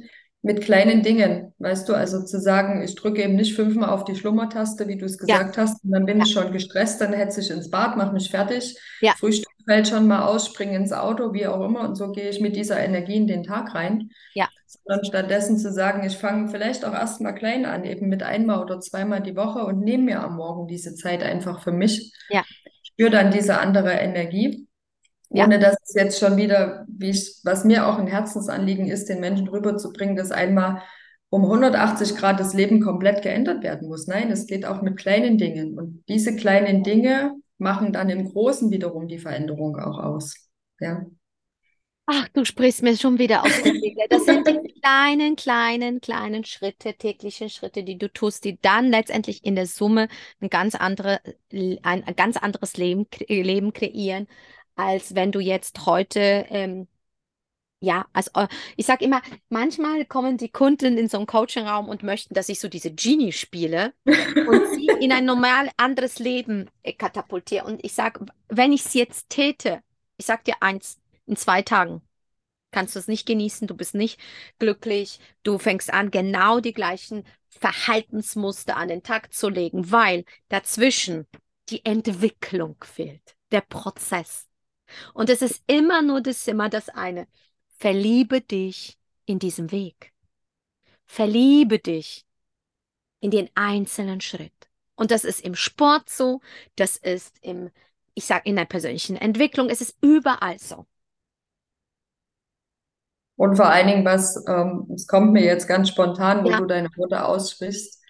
[0.43, 4.17] mit kleinen Dingen, weißt du, also zu sagen, ich drücke eben nicht fünfmal auf die
[4.17, 5.63] Schlummertaste, wie du es gesagt ja.
[5.63, 6.25] hast, und dann bin ja.
[6.25, 9.15] ich schon gestresst, dann hetze ich ins Bad, mache mich fertig, ja.
[9.17, 12.41] Frühstück fällt schon mal aus, springe ins Auto, wie auch immer, und so gehe ich
[12.41, 14.11] mit dieser Energie in den Tag rein.
[14.35, 14.49] Ja.
[14.67, 18.81] Sondern stattdessen zu sagen, ich fange vielleicht auch erstmal klein an, eben mit einmal oder
[18.81, 22.13] zweimal die Woche und nehme mir am Morgen diese Zeit einfach für mich.
[22.31, 22.43] Ja.
[22.83, 24.67] Spüre dann diese andere Energie.
[25.35, 25.45] Ja.
[25.45, 29.21] Ohne dass es jetzt schon wieder, wie ich, was mir auch ein Herzensanliegen ist, den
[29.21, 30.83] Menschen rüberzubringen, dass einmal
[31.31, 34.07] um 180 Grad das Leben komplett geändert werden muss.
[34.07, 35.79] Nein, es geht auch mit kleinen Dingen.
[35.79, 40.35] Und diese kleinen Dinge machen dann im Großen wiederum die Veränderung auch aus.
[40.79, 41.07] Ja.
[42.05, 44.05] Ach, du sprichst mir schon wieder aus der Seele.
[44.11, 49.45] Das sind die kleinen, kleinen, kleinen Schritte, täglichen Schritte, die du tust, die dann letztendlich
[49.45, 50.09] in der Summe
[50.41, 54.27] ein ganz, andere, ein ganz anderes Leben, Leben kreieren,
[54.77, 56.89] als wenn du jetzt heute, ähm,
[57.81, 58.31] ja, also
[58.77, 62.61] ich sage immer, manchmal kommen die Kunden in so einen Coaching-Raum und möchten, dass ich
[62.61, 67.65] so diese Genie spiele und sie in ein normal anderes Leben äh, katapultiere.
[67.67, 69.83] Und ich sage, wenn ich es jetzt täte,
[70.17, 72.03] ich sage dir eins, in zwei Tagen
[72.73, 74.19] kannst du es nicht genießen, du bist nicht
[74.59, 81.27] glücklich, du fängst an, genau die gleichen Verhaltensmuster an den Tag zu legen, weil dazwischen
[81.69, 84.49] die Entwicklung fehlt, der Prozess.
[85.15, 87.27] Und es ist immer nur das immer das eine.
[87.79, 90.13] Verliebe dich in diesem Weg.
[91.07, 92.27] Verliebe dich
[93.21, 94.53] in den einzelnen Schritt.
[94.97, 96.41] Und das ist im Sport so,
[96.77, 97.71] das ist im,
[98.15, 100.87] ich sage, in der persönlichen Entwicklung, es ist überall so.
[103.37, 106.61] Und vor allen Dingen, was, ähm, es kommt mir jetzt ganz spontan, wo Ja.
[106.61, 108.02] du deine Worte aussprichst,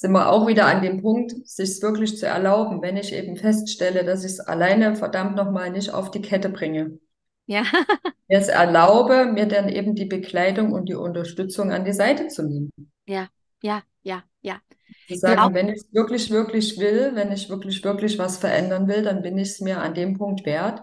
[0.00, 4.04] sind wir auch wieder an dem Punkt, sich wirklich zu erlauben, wenn ich eben feststelle,
[4.04, 6.98] dass ich es alleine verdammt nochmal nicht auf die Kette bringe.
[7.46, 7.64] Ja.
[8.28, 12.70] Es erlaube, mir dann eben die Begleitung und die Unterstützung an die Seite zu nehmen.
[13.04, 13.28] Ja,
[13.62, 14.60] ja, ja, ja.
[15.08, 18.88] Zu sagen, Glaub- wenn ich es wirklich, wirklich will, wenn ich wirklich, wirklich was verändern
[18.88, 20.80] will, dann bin ich es mir an dem Punkt wert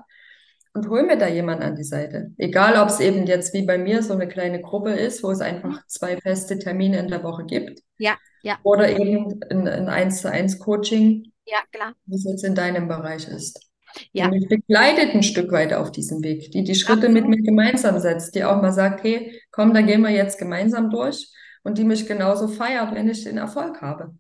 [0.74, 2.32] und hol mir da jemanden an die Seite.
[2.38, 5.42] Egal, ob es eben jetzt wie bei mir so eine kleine Gruppe ist, wo es
[5.42, 7.82] einfach zwei feste Termine in der Woche gibt.
[7.98, 8.60] Ja, ja.
[8.64, 11.94] Oder eben ein, ein 1 zu 1 Coaching, Ja, klar.
[12.12, 13.60] es jetzt in deinem Bereich ist.
[14.12, 14.28] Ja.
[14.28, 18.00] Die mich begleitet ein Stück weit auf diesem Weg, die die Schritte mit mir gemeinsam
[18.00, 21.28] setzt, die auch mal sagt, hey, komm, da gehen wir jetzt gemeinsam durch
[21.64, 24.16] und die mich genauso feiert, wenn ich den Erfolg habe.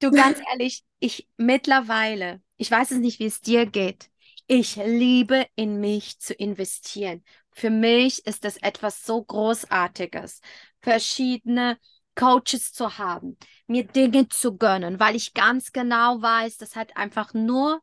[0.00, 4.10] Du, ganz ehrlich, ich mittlerweile, ich weiß es nicht, wie es dir geht.
[4.48, 7.22] Ich liebe in mich zu investieren.
[7.52, 10.40] Für mich ist das etwas so Großartiges,
[10.80, 11.78] verschiedene
[12.14, 17.34] Coaches zu haben, mir Dinge zu gönnen, weil ich ganz genau weiß, das hat einfach
[17.34, 17.80] nur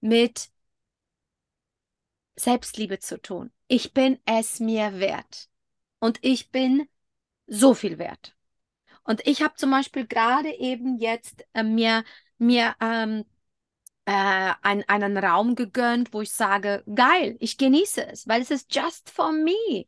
[0.00, 0.50] mit
[2.36, 3.52] Selbstliebe zu tun.
[3.68, 5.48] Ich bin es mir wert.
[5.98, 6.88] Und ich bin
[7.46, 8.36] so viel wert.
[9.04, 12.04] Und ich habe zum Beispiel gerade eben jetzt äh, mir,
[12.38, 13.24] mir ähm,
[14.06, 18.74] äh, ein, einen Raum gegönnt, wo ich sage, geil, ich genieße es, weil es ist
[18.74, 19.86] just for me.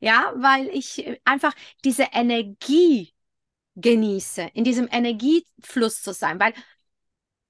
[0.00, 1.54] Ja, weil ich äh, einfach
[1.84, 3.13] diese Energie
[3.76, 6.54] genieße, in diesem Energiefluss zu sein, weil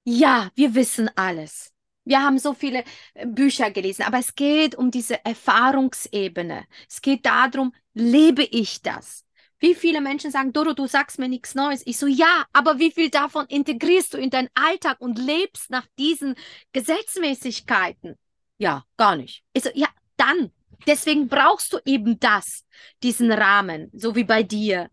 [0.04, 1.72] ja, wir wissen alles.
[2.04, 2.84] Wir haben so viele
[3.14, 6.66] äh, Bücher gelesen, aber es geht um diese Erfahrungsebene.
[6.88, 9.24] Es geht darum, lebe ich das?
[9.58, 11.82] Wie viele Menschen sagen, Doro, du sagst mir nichts Neues.
[11.86, 15.86] Ich so, ja, aber wie viel davon integrierst du in deinen Alltag und lebst nach
[15.98, 16.34] diesen
[16.72, 18.16] Gesetzmäßigkeiten?
[18.58, 19.42] Ja, gar nicht.
[19.54, 20.52] Ich so, ja, dann.
[20.86, 22.66] Deswegen brauchst du eben das,
[23.02, 24.90] diesen Rahmen, so wie bei dir.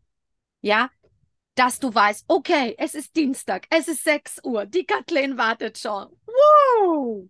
[0.62, 0.90] Ja,
[1.62, 6.08] dass du weißt, okay, es ist Dienstag, es ist 6 Uhr, die Kathleen wartet schon.
[6.26, 7.30] Wow!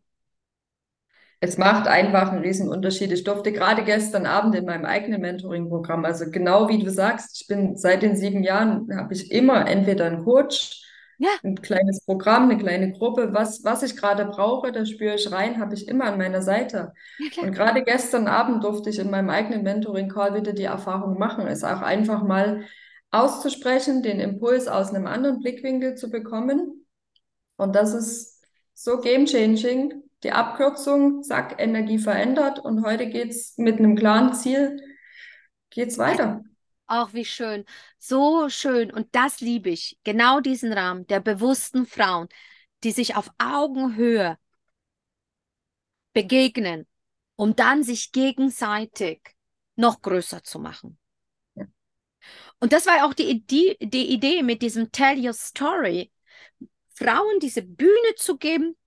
[1.40, 3.12] Es macht einfach einen riesen Unterschied.
[3.12, 7.48] Ich durfte gerade gestern Abend in meinem eigenen Mentoring-Programm, also genau wie du sagst, ich
[7.48, 10.84] bin seit den sieben Jahren, habe ich immer entweder einen Coach,
[11.18, 11.30] Ja.
[11.44, 15.60] ein kleines Programm, eine kleine Gruppe, was, was ich gerade brauche, da spüre ich rein,
[15.60, 16.94] habe ich immer an meiner Seite.
[17.18, 17.30] Ja.
[17.42, 21.64] Und gerade gestern Abend durfte ich in meinem eigenen Mentoring-Call wieder die Erfahrung machen, es
[21.64, 22.64] auch einfach mal
[23.12, 26.86] auszusprechen, den Impuls aus einem anderen Blickwinkel zu bekommen.
[27.58, 28.44] Und das ist
[28.74, 30.04] so game-changing.
[30.24, 34.80] Die Abkürzung, zack, Energie verändert und heute geht's mit einem klaren Ziel,
[35.70, 36.44] geht's weiter.
[36.86, 37.66] Auch wie schön.
[37.98, 38.92] So schön.
[38.92, 39.98] Und das liebe ich.
[40.04, 42.28] Genau diesen Rahmen der bewussten Frauen,
[42.84, 44.38] die sich auf Augenhöhe
[46.14, 46.86] begegnen,
[47.36, 49.22] um dann sich gegenseitig
[49.76, 51.00] noch größer zu machen.
[52.60, 56.12] Und das war auch die Idee, die Idee mit diesem Tell Your Story.
[56.94, 58.78] Frauen diese Bühne zu geben,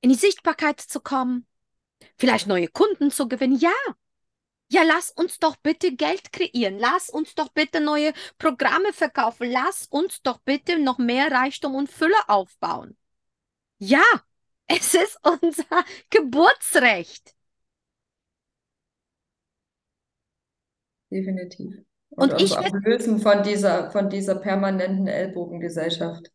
[0.00, 1.46] in die Sichtbarkeit zu kommen,
[2.18, 3.58] vielleicht neue Kunden zu gewinnen.
[3.58, 3.72] Ja,
[4.70, 6.78] ja, lass uns doch bitte Geld kreieren.
[6.78, 9.50] Lass uns doch bitte neue Programme verkaufen.
[9.50, 12.96] Lass uns doch bitte noch mehr Reichtum und Fülle aufbauen.
[13.78, 14.04] Ja,
[14.66, 17.34] es ist unser Geburtsrecht.
[21.10, 21.74] Definitiv.
[22.10, 26.30] Und, und ich lösen von dieser, von dieser permanenten Ellbogengesellschaft.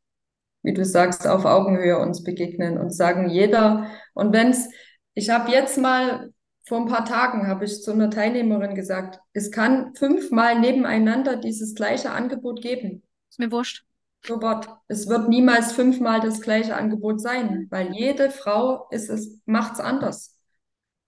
[0.61, 4.69] Wie du sagst, auf Augenhöhe uns begegnen und sagen, jeder, und wenn's,
[5.13, 6.31] ich habe jetzt mal
[6.65, 11.75] vor ein paar Tagen habe ich zu einer Teilnehmerin gesagt, es kann fünfmal nebeneinander dieses
[11.75, 13.03] gleiche Angebot geben.
[13.29, 13.85] Ist mir wurscht.
[14.29, 14.69] What?
[14.87, 20.39] Es wird niemals fünfmal das gleiche Angebot sein, weil jede Frau ist es, macht's anders.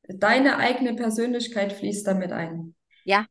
[0.04, 2.76] Deine eigene Persönlichkeit fließt damit ein.
[3.06, 3.26] Ja.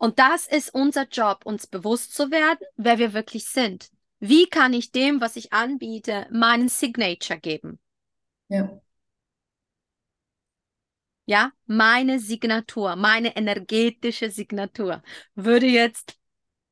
[0.00, 3.90] Und das ist unser Job, uns bewusst zu werden, wer wir wirklich sind.
[4.18, 7.78] Wie kann ich dem, was ich anbiete, meinen Signature geben?
[8.48, 8.80] Ja.
[11.26, 15.02] Ja, meine Signatur, meine energetische Signatur,
[15.34, 16.18] würde jetzt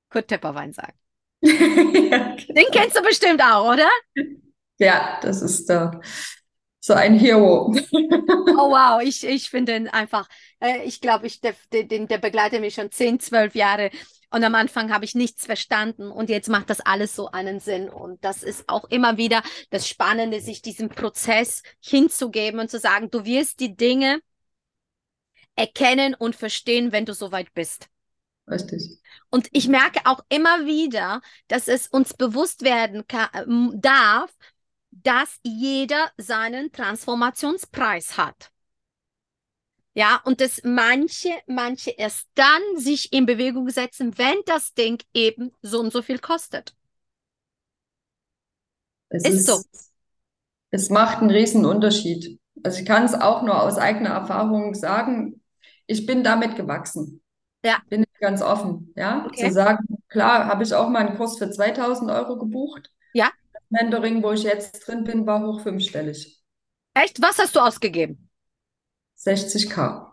[0.09, 0.99] Kurt Tepperwein sagen.
[1.43, 2.55] ja, genau.
[2.55, 3.91] Den kennst du bestimmt auch, oder?
[4.79, 6.01] Ja, das ist der,
[6.89, 7.73] so ein Hero.
[7.73, 7.75] oh
[8.71, 10.29] wow, ich, ich finde ihn einfach,
[10.61, 13.91] äh, ich glaube, ich, der, der, der begleitet mich schon 10, 12 Jahre.
[14.31, 17.89] Und am Anfang habe ich nichts verstanden und jetzt macht das alles so einen Sinn.
[17.89, 23.11] Und das ist auch immer wieder das Spannende, sich diesem Prozess hinzugeben und zu sagen,
[23.11, 24.21] du wirst die Dinge
[25.55, 27.89] erkennen und verstehen, wenn du soweit bist.
[28.51, 28.99] Richtig.
[29.31, 34.31] Und ich merke auch immer wieder, dass es uns bewusst werden kann, darf,
[35.03, 38.51] dass jeder seinen Transformationspreis hat.
[39.95, 45.53] Ja, und dass manche, manche erst dann sich in Bewegung setzen, wenn das Ding eben
[45.63, 46.75] so und so viel kostet.
[49.09, 49.63] Es ist, ist so.
[50.71, 52.39] Es macht einen riesen Unterschied.
[52.63, 55.41] Also ich kann es auch nur aus eigener Erfahrung sagen
[55.89, 57.23] ich bin damit gewachsen.
[57.65, 57.79] Ja.
[57.89, 59.25] Bin ich ganz offen, ja.
[59.27, 59.49] Okay.
[59.49, 62.93] Zu sagen, klar, habe ich auch mal einen Kurs für 2000 Euro gebucht.
[63.71, 66.41] Mentoring, wo ich jetzt drin bin, war hoch fünfstellig.
[66.95, 67.21] Echt?
[67.21, 68.29] Was hast du ausgegeben?
[69.19, 70.07] 60k.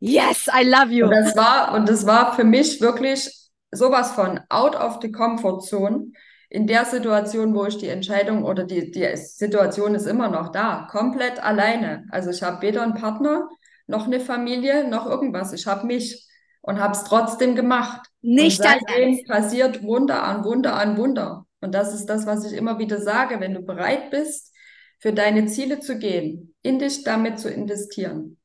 [0.00, 1.06] Yes, I love you.
[1.06, 3.30] Und das war, und das war für mich wirklich
[3.70, 6.12] sowas von out of the comfort zone.
[6.50, 10.86] In der Situation, wo ich die Entscheidung oder die, die Situation ist immer noch da,
[10.90, 12.06] komplett alleine.
[12.10, 13.48] Also ich habe weder einen Partner,
[13.86, 15.52] noch eine Familie, noch irgendwas.
[15.52, 16.28] Ich habe mich
[16.60, 18.08] und habe es trotzdem gemacht.
[18.22, 21.43] Nicht und seitdem passiert Wunder an Wunder an Wunder.
[21.64, 23.40] Und das ist das, was ich immer wieder sage.
[23.40, 24.54] Wenn du bereit bist,
[25.00, 28.38] für deine Ziele zu gehen, in dich damit zu investieren,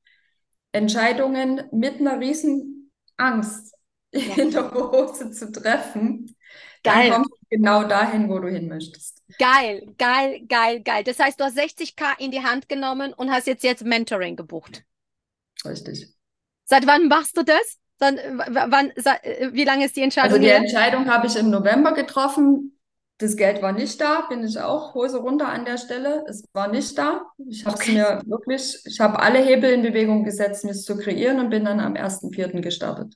[0.72, 3.76] Entscheidungen mit einer riesen Angst
[4.14, 4.22] ja.
[4.38, 6.34] in der Hose zu treffen,
[6.82, 7.10] Geil.
[7.10, 9.22] dann kommst du genau dahin, wo du hin möchtest.
[9.38, 11.04] Geil, geil, geil, geil.
[11.04, 14.86] Das heißt, du hast 60k in die Hand genommen und hast jetzt jetzt Mentoring gebucht.
[15.66, 16.08] Richtig.
[16.64, 17.80] Seit wann machst du das?
[17.98, 18.94] Dann, wann,
[19.52, 20.32] wie lange ist die Entscheidung?
[20.32, 22.79] Also die Entscheidung habe ich im November getroffen.
[23.20, 26.24] Das Geld war nicht da, bin ich auch Hose runter an der Stelle.
[26.28, 27.22] Es war nicht da.
[27.50, 27.92] Ich habe okay.
[27.92, 31.66] mir wirklich, ich habe alle Hebel in Bewegung gesetzt, mir es zu kreieren und bin
[31.66, 32.62] dann am 1.4.
[32.62, 33.14] gestartet.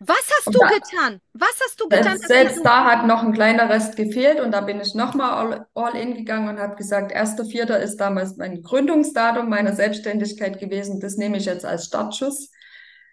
[0.00, 1.20] Was hast und du da, getan?
[1.32, 2.18] Was hast du getan?
[2.18, 5.96] Selbst, da hat noch ein kleiner Rest gefehlt und da bin ich nochmal all, all
[5.96, 7.76] in gegangen und habe gesagt, 1.4.
[7.78, 11.00] ist damals mein Gründungsdatum meiner Selbstständigkeit gewesen.
[11.00, 12.50] Das nehme ich jetzt als Startschuss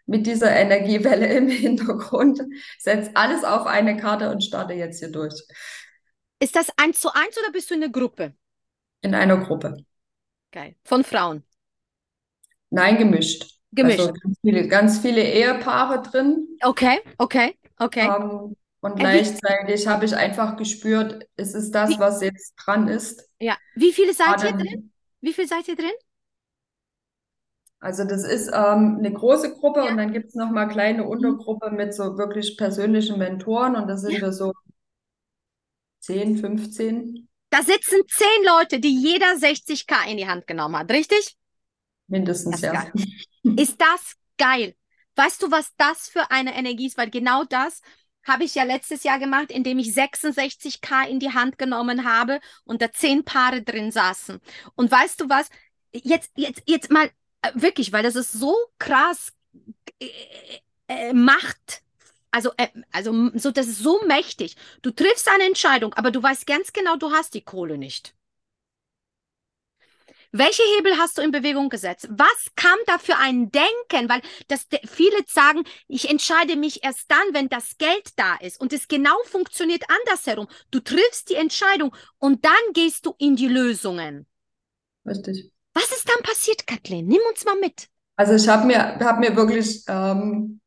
[0.06, 2.42] mit dieser Energiewelle im Hintergrund.
[2.78, 5.34] Setz alles auf eine Karte und starte jetzt hier durch.
[6.46, 8.36] Ist das eins zu eins oder bist du in einer Gruppe?
[9.02, 9.78] In einer Gruppe.
[10.52, 10.76] Geil.
[10.84, 11.42] Von Frauen?
[12.70, 13.58] Nein, gemischt.
[13.72, 14.02] Gemischt.
[14.02, 16.48] Also ganz viele, ganz viele Ehepaare drin.
[16.62, 18.08] Okay, okay, okay.
[18.08, 22.00] Ähm, und gleichzeitig habe ich einfach gespürt, es ist das, Wie?
[22.00, 23.28] was jetzt dran ist.
[23.40, 23.58] Ja.
[23.74, 24.92] Wie viele seid ihr drin?
[25.22, 25.98] Wie viele seid ihr drin?
[27.80, 29.90] Also das ist ähm, eine große Gruppe ja.
[29.90, 31.06] und dann gibt es nochmal kleine.
[31.06, 34.22] Untergruppe mit so wirklich persönlichen Mentoren und da sind ja.
[34.22, 34.54] wir so
[36.06, 37.28] 10, 15.
[37.50, 41.36] Da sitzen 10 Leute, die jeder 60k in die Hand genommen hat, richtig?
[42.08, 42.92] Mindestens, ja.
[43.58, 44.76] Ist das geil?
[45.16, 46.98] Weißt du, was das für eine Energie ist?
[46.98, 47.82] Weil genau das
[48.24, 52.82] habe ich ja letztes Jahr gemacht, indem ich 66k in die Hand genommen habe und
[52.82, 54.40] da zehn Paare drin saßen.
[54.76, 55.50] Und weißt du was?
[55.94, 57.10] Jetzt, jetzt, jetzt mal
[57.42, 59.32] äh, wirklich, weil das ist so krass
[60.00, 60.10] äh,
[60.88, 61.82] äh, Macht.
[62.36, 64.58] Also, äh, also so, das ist so mächtig.
[64.82, 68.14] Du triffst eine Entscheidung, aber du weißt ganz genau, du hast die Kohle nicht.
[70.34, 72.10] Welche Hebel hast du in Bewegung gesetzt?
[72.10, 74.10] Was kam da für ein Denken?
[74.10, 78.60] Weil das, viele sagen, ich entscheide mich erst dann, wenn das Geld da ist.
[78.60, 80.48] Und es genau funktioniert andersherum.
[80.72, 84.26] Du triffst die Entscheidung und dann gehst du in die Lösungen.
[85.06, 85.54] Richtig.
[85.74, 87.08] Was ist dann passiert, Kathleen?
[87.08, 87.88] Nimm uns mal mit.
[88.18, 90.60] Also ich habe mir, hab mir wirklich, ähm,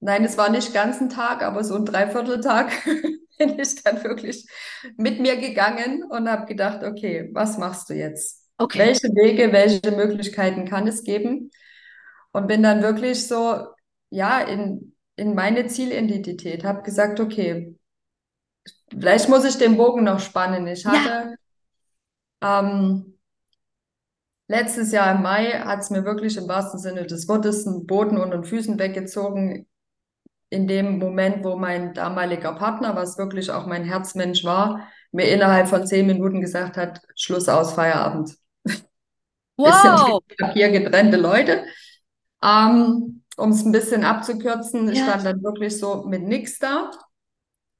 [0.00, 2.72] nein, es war nicht ganz ein Tag, aber so ein Dreivierteltag
[3.38, 4.46] bin ich dann wirklich
[4.96, 8.46] mit mir gegangen und habe gedacht, okay, was machst du jetzt?
[8.58, 8.78] Okay.
[8.78, 11.50] Welche Wege, welche Möglichkeiten kann es geben?
[12.32, 13.66] Und bin dann wirklich so,
[14.10, 17.76] ja, in, in meine Zielidentität, habe gesagt, okay,
[18.90, 20.66] vielleicht muss ich den Bogen noch spannen.
[20.66, 21.36] Ich hatte
[22.42, 22.60] ja.
[22.60, 23.18] ähm,
[24.50, 28.16] Letztes Jahr im Mai hat es mir wirklich im wahrsten Sinne des Wortes den Boden
[28.16, 29.67] unter den Füßen weggezogen.
[30.50, 35.68] In dem Moment, wo mein damaliger Partner, was wirklich auch mein Herzmensch war, mir innerhalb
[35.68, 38.34] von zehn Minuten gesagt hat, Schluss aus, Feierabend.
[39.56, 39.66] Wow.
[39.66, 41.64] Wir sind hier getrennte Leute.
[42.42, 44.92] Ähm, um es ein bisschen abzukürzen, ja.
[44.92, 46.90] ich stand dann wirklich so mit nichts da,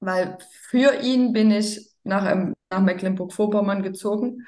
[0.00, 0.38] weil
[0.68, 4.46] für ihn bin ich nach, nach Mecklenburg-Vorpommern gezogen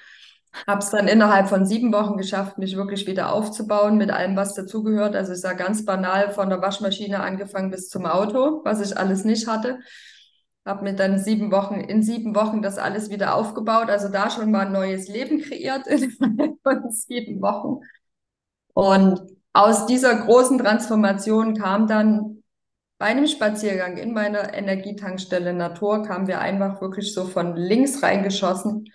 [0.66, 4.54] habe es dann innerhalb von sieben Wochen geschafft, mich wirklich wieder aufzubauen mit allem, was
[4.54, 5.16] dazugehört.
[5.16, 9.24] Also ich sah ganz banal von der Waschmaschine angefangen bis zum Auto, was ich alles
[9.24, 9.78] nicht hatte.
[10.66, 13.88] Habe mir dann sieben Wochen, in sieben Wochen das alles wieder aufgebaut.
[13.88, 17.80] Also da schon mal ein neues Leben kreiert innerhalb von sieben Wochen.
[18.74, 19.20] Und
[19.52, 22.42] aus dieser großen Transformation kam dann
[22.98, 28.92] bei einem Spaziergang in meiner Energietankstelle Natur, kamen wir einfach wirklich so von links reingeschossen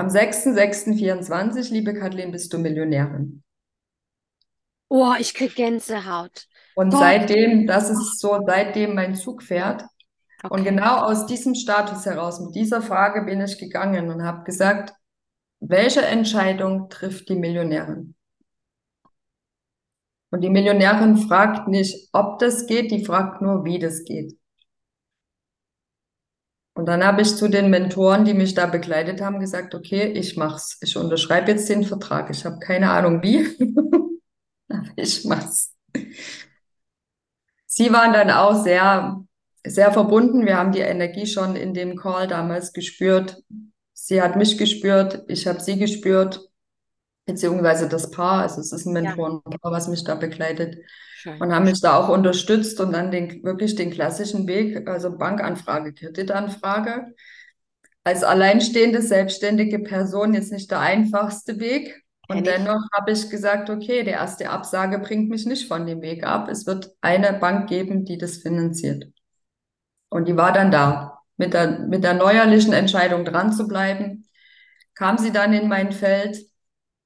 [0.00, 3.42] am 6.6.24, liebe Kathleen, bist du Millionärin.
[4.88, 6.46] Oh, ich krieg Gänsehaut.
[6.74, 7.00] Und Gott.
[7.00, 9.84] seitdem, das ist so seitdem mein Zug fährt.
[10.42, 10.54] Okay.
[10.54, 14.94] Und genau aus diesem Status heraus, mit dieser Frage bin ich gegangen und habe gesagt,
[15.60, 18.14] welche Entscheidung trifft die Millionärin?
[20.30, 24.39] Und die Millionärin fragt nicht, ob das geht, die fragt nur, wie das geht.
[26.74, 30.36] Und dann habe ich zu den Mentoren, die mich da begleitet haben, gesagt, okay, ich
[30.36, 30.78] mach's.
[30.80, 32.30] Ich unterschreibe jetzt den Vertrag.
[32.30, 33.46] Ich habe keine Ahnung wie,
[34.96, 35.74] ich mach's.
[37.66, 39.22] Sie waren dann auch sehr,
[39.64, 40.46] sehr verbunden.
[40.46, 43.42] Wir haben die Energie schon in dem Call damals gespürt.
[43.92, 46.49] Sie hat mich gespürt, ich habe sie gespürt,
[47.30, 48.42] beziehungsweise das Paar.
[48.42, 50.78] Also es ist ein Mentorenpaar, was mich da begleitet.
[51.14, 51.40] Schön.
[51.40, 55.92] Und haben mich da auch unterstützt und dann den, wirklich den klassischen Weg, also Bankanfrage,
[55.92, 57.14] Kreditanfrage.
[58.02, 62.02] Als alleinstehende, selbstständige Person jetzt nicht der einfachste Weg.
[62.28, 66.24] Und dennoch habe ich gesagt, okay, die erste Absage bringt mich nicht von dem Weg
[66.24, 66.48] ab.
[66.48, 69.04] Es wird eine Bank geben, die das finanziert.
[70.08, 71.18] Und die war dann da.
[71.36, 74.26] Mit der, mit der neuerlichen Entscheidung dran zu bleiben,
[74.94, 76.36] kam sie dann in mein Feld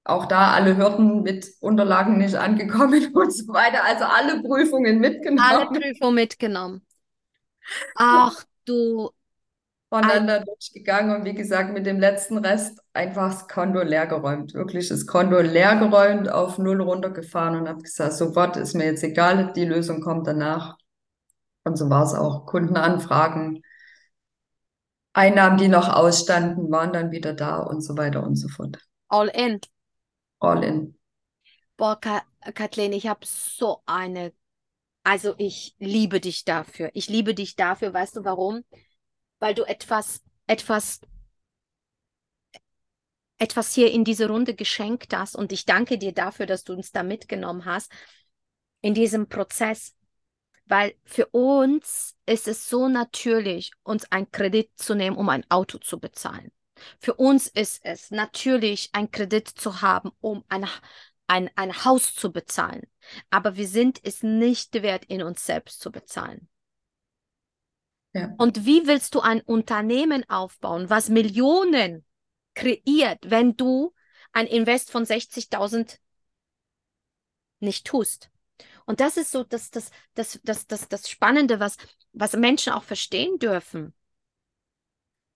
[0.04, 3.84] auch da alle Hürden mit Unterlagen nicht angekommen und so weiter.
[3.84, 5.40] Also alle Prüfungen mitgenommen.
[5.50, 6.86] Alle Prüfungen mitgenommen.
[7.96, 9.10] Ach du.
[9.88, 14.52] Und dann da durchgegangen und wie gesagt, mit dem letzten Rest einfach das Konto leergeräumt.
[14.52, 19.52] Wirklich das Konto leergeräumt, auf Null runtergefahren und habe gesagt, sofort ist mir jetzt egal,
[19.54, 20.76] die Lösung kommt danach.
[21.62, 22.44] Und so war es auch.
[22.44, 23.62] Kundenanfragen,
[25.12, 28.78] Einnahmen, die noch ausstanden, waren dann wieder da und so weiter und so fort.
[29.08, 29.60] All in
[30.44, 30.94] all in.
[31.76, 31.98] Boah,
[32.54, 34.32] Kathleen, ich habe so eine,
[35.02, 36.90] also ich liebe dich dafür.
[36.94, 38.64] Ich liebe dich dafür, weißt du warum?
[39.40, 41.00] Weil du etwas, etwas,
[43.38, 46.92] etwas hier in diese Runde geschenkt hast und ich danke dir dafür, dass du uns
[46.92, 47.92] da mitgenommen hast
[48.80, 49.96] in diesem Prozess.
[50.66, 55.78] Weil für uns ist es so natürlich, uns einen Kredit zu nehmen, um ein Auto
[55.78, 56.52] zu bezahlen.
[56.98, 60.66] Für uns ist es natürlich, ein Kredit zu haben, um ein,
[61.26, 62.82] ein, ein Haus zu bezahlen.
[63.30, 66.48] Aber wir sind es nicht wert, in uns selbst zu bezahlen.
[68.12, 68.32] Ja.
[68.38, 72.04] Und wie willst du ein Unternehmen aufbauen, was Millionen
[72.54, 73.92] kreiert, wenn du
[74.32, 75.98] ein Invest von 60.000
[77.60, 78.30] nicht tust?
[78.86, 81.76] Und das ist so das, das, das, das, das, das Spannende, was,
[82.12, 83.94] was Menschen auch verstehen dürfen.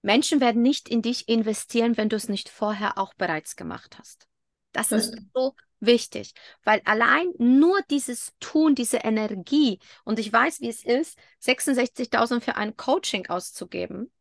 [0.03, 4.28] Menschen werden nicht in dich investieren, wenn du es nicht vorher auch bereits gemacht hast.
[4.72, 10.68] Das ist so wichtig, weil allein nur dieses Tun, diese Energie, und ich weiß, wie
[10.68, 14.12] es ist, 66.000 für ein Coaching auszugeben.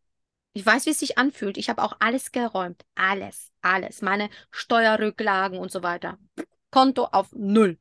[0.53, 1.57] Ich weiß, wie es sich anfühlt.
[1.57, 2.84] Ich habe auch alles geräumt.
[2.95, 4.01] Alles, alles.
[4.01, 6.17] Meine Steuerrücklagen und so weiter.
[6.71, 7.78] Konto auf Null.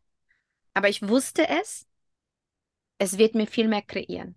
[0.75, 1.87] Aber ich wusste es,
[2.99, 4.37] es wird mir viel mehr kreieren.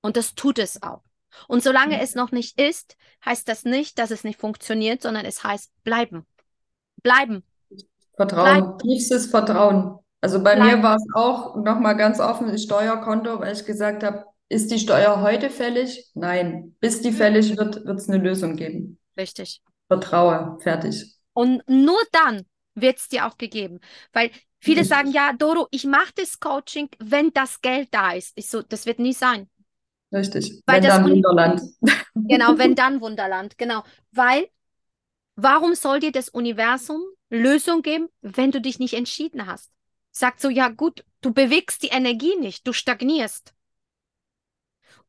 [0.00, 1.02] Und das tut es auch.
[1.46, 2.02] Und solange mhm.
[2.02, 6.26] es noch nicht ist, heißt das nicht, dass es nicht funktioniert, sondern es heißt bleiben.
[7.02, 7.44] Bleiben.
[8.16, 9.98] Vertrauen, tiefstes Vertrauen.
[10.20, 10.76] Also bei Bleib.
[10.76, 14.78] mir war es auch nochmal ganz offen, das Steuerkonto, weil ich gesagt habe, ist die
[14.78, 16.10] Steuer heute fällig?
[16.14, 16.74] Nein.
[16.80, 18.98] Bis die fällig wird, wird es eine Lösung geben.
[19.16, 19.62] Richtig.
[19.88, 21.14] Vertraue, fertig.
[21.34, 23.80] Und nur dann wird es dir auch gegeben.
[24.12, 24.96] Weil viele Richtig.
[24.96, 28.32] sagen, ja, Doro, ich mache das Coaching, wenn das Geld da ist.
[28.36, 29.48] Ich so, das wird nie sein.
[30.12, 30.62] Richtig.
[30.66, 31.62] Weil Wenn das dann Wunderland.
[32.14, 33.84] Genau, wenn dann Wunderland, genau.
[34.10, 34.48] Weil,
[35.36, 37.00] warum soll dir das Universum
[37.30, 39.70] Lösung geben, wenn du dich nicht entschieden hast?
[40.10, 43.54] Sagt so, ja gut, du bewegst die Energie nicht, du stagnierst.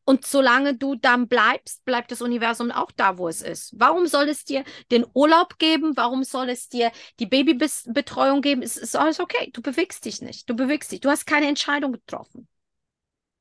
[0.05, 3.73] Und solange du dann bleibst, bleibt das Universum auch da, wo es ist.
[3.77, 5.95] Warum soll es dir den Urlaub geben?
[5.97, 8.61] Warum soll es dir die Babybetreuung geben?
[8.63, 9.51] Es ist alles okay.
[9.53, 10.49] Du bewegst dich nicht.
[10.49, 11.01] Du bewegst dich.
[11.01, 12.47] Du hast keine Entscheidung getroffen.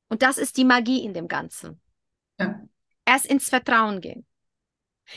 [0.09, 1.81] Und das ist die Magie in dem Ganzen.
[2.39, 2.61] Ja.
[3.05, 4.27] Erst ins Vertrauen gehen.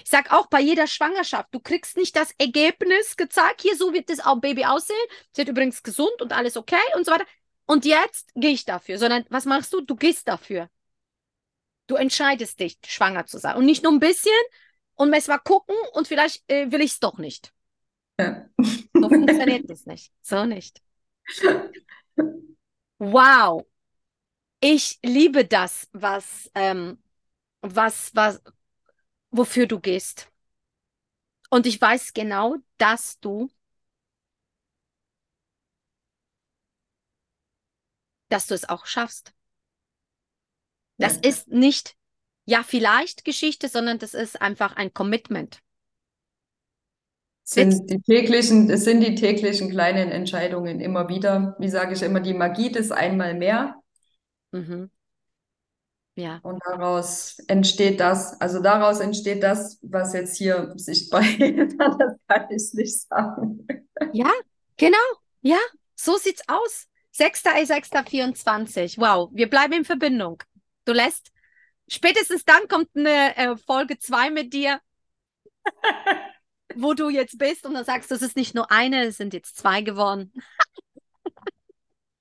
[0.04, 4.10] Ich sag auch bei jeder Schwangerschaft, du kriegst nicht das Ergebnis gezeigt, hier so wird
[4.10, 4.96] das auch Baby aussehen.
[5.34, 7.26] Sie wird übrigens gesund und alles okay und so weiter.
[7.66, 9.82] Und jetzt gehe ich dafür, sondern was machst du?
[9.82, 10.70] Du gehst dafür.
[11.88, 13.58] Du entscheidest dich, schwanger zu sein.
[13.58, 14.32] Und nicht nur ein bisschen
[14.96, 17.54] und erst mal gucken und vielleicht äh, will ich es doch nicht.
[18.20, 18.46] Ja.
[18.58, 20.12] So funktioniert das nicht.
[20.22, 20.82] So nicht.
[23.04, 23.66] Wow.
[24.62, 27.00] Ich liebe das, was, ähm,
[27.62, 28.42] was, was,
[29.32, 30.32] wofür du gehst.
[31.52, 33.50] Und ich weiß genau, dass du,
[38.30, 39.32] dass du es auch schaffst.
[41.02, 41.22] Das Ja.
[41.22, 41.98] ist nicht,
[42.46, 45.62] ja, vielleicht Geschichte, sondern das ist einfach ein Commitment.
[47.44, 51.56] Sind die täglichen, es sind die täglichen kleinen Entscheidungen immer wieder.
[51.60, 53.81] Wie sage ich immer, die Magie des einmal mehr.
[54.52, 54.90] Mhm.
[56.16, 56.40] Ja.
[56.44, 61.76] Und daraus entsteht das, also daraus entsteht das, was jetzt hier sichtbar ist.
[61.78, 63.66] Das kann ich nicht sagen.
[64.12, 64.32] Ja,
[64.78, 64.98] genau.
[65.42, 65.58] Ja,
[65.96, 66.88] so sieht's aus.
[67.18, 68.98] 6.6.24.
[68.98, 70.44] Wow, wir bleiben in Verbindung.
[70.86, 71.32] Du lässt,
[71.88, 74.80] spätestens dann kommt eine äh, Folge 2 mit dir,
[76.76, 79.34] wo du jetzt bist und dann sagst du, es ist nicht nur eine, es sind
[79.34, 80.32] jetzt zwei geworden.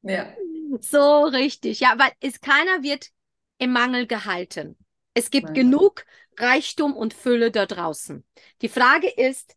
[0.03, 0.35] Ja,
[0.81, 1.81] So richtig.
[1.81, 3.11] Ja, weil es keiner wird
[3.59, 4.77] im Mangel gehalten.
[5.15, 5.55] Es gibt Nein.
[5.55, 6.05] genug
[6.39, 8.25] Reichtum und Fülle da draußen.
[8.63, 9.57] Die Frage ist,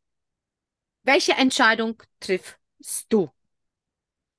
[1.04, 2.58] welche Entscheidung triffst
[3.10, 3.30] du?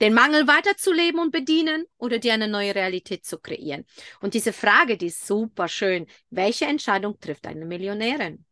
[0.01, 3.85] Den Mangel weiterzuleben und bedienen oder dir eine neue Realität zu kreieren?
[4.21, 6.07] Und diese Frage, die ist super schön.
[6.31, 8.45] Welche Entscheidung trifft eine Millionärin?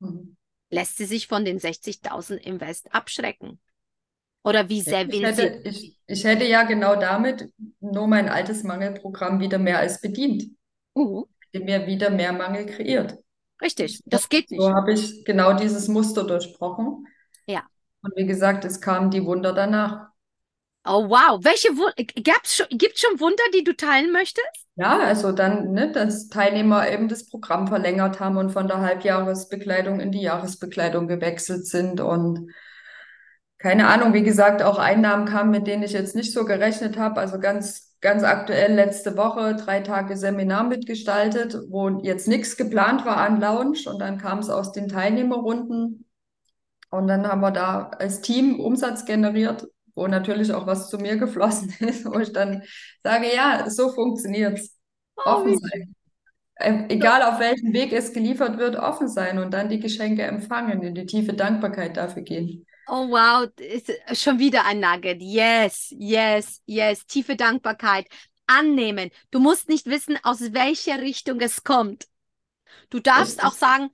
[0.00, 0.36] Mhm.
[0.70, 3.60] Lässt sie sich von den 60.000 Invest abschrecken?
[4.48, 5.68] Oder wie sehr Ich will hätte, sie?
[5.68, 10.44] ich, ich hätte ja genau damit nur mein altes Mangelprogramm wieder mehr als bedient.
[10.94, 13.18] Uh, Hätte mir wieder mehr Mangel kreiert.
[13.60, 14.60] richtig, das geht nicht.
[14.60, 17.06] So habe ich genau dieses Muster durchbrochen.
[17.46, 17.62] Ja.
[18.02, 20.08] Und wie gesagt, es kamen die Wunder danach.
[20.84, 21.92] Oh wow, welche Wunder?
[21.96, 24.66] Gibt's schon, gibt's schon Wunder, die du teilen möchtest?
[24.76, 29.98] Ja, also dann, ne, dass Teilnehmer eben das Programm verlängert haben und von der Halbjahresbekleidung
[30.00, 32.50] in die Jahresbekleidung gewechselt sind und
[33.58, 37.20] keine Ahnung, wie gesagt, auch Einnahmen kamen, mit denen ich jetzt nicht so gerechnet habe.
[37.20, 43.16] Also ganz, ganz aktuell letzte Woche drei Tage Seminar mitgestaltet, wo jetzt nichts geplant war
[43.18, 46.06] an Lounge und dann kam es aus den Teilnehmerrunden
[46.90, 51.16] und dann haben wir da als Team Umsatz generiert, wo natürlich auch was zu mir
[51.16, 52.62] geflossen ist, wo ich dann
[53.02, 54.76] sage, ja, so funktioniert's.
[55.16, 55.94] Oh, Offen sein.
[56.56, 60.82] Äh, Egal auf welchem Weg es geliefert wird, offen sein und dann die Geschenke empfangen,
[60.82, 62.66] in die tiefe Dankbarkeit dafür gehen.
[62.90, 65.20] Oh wow, ist schon wieder ein Nugget.
[65.20, 67.04] Yes, yes, yes.
[67.06, 68.06] Tiefe Dankbarkeit.
[68.46, 69.10] Annehmen.
[69.30, 72.06] Du musst nicht wissen, aus welcher Richtung es kommt.
[72.90, 73.90] Du darfst auch sagen,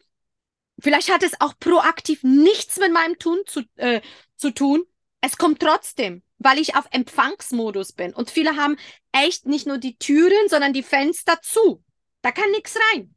[0.80, 4.02] vielleicht hat es auch proaktiv nichts mit meinem Tun zu, äh,
[4.36, 4.84] zu tun.
[5.20, 8.14] Es kommt trotzdem, weil ich auf Empfangsmodus bin.
[8.14, 8.76] Und viele haben
[9.12, 11.84] echt nicht nur die Türen, sondern die Fenster zu.
[12.22, 13.14] Da kann nichts rein,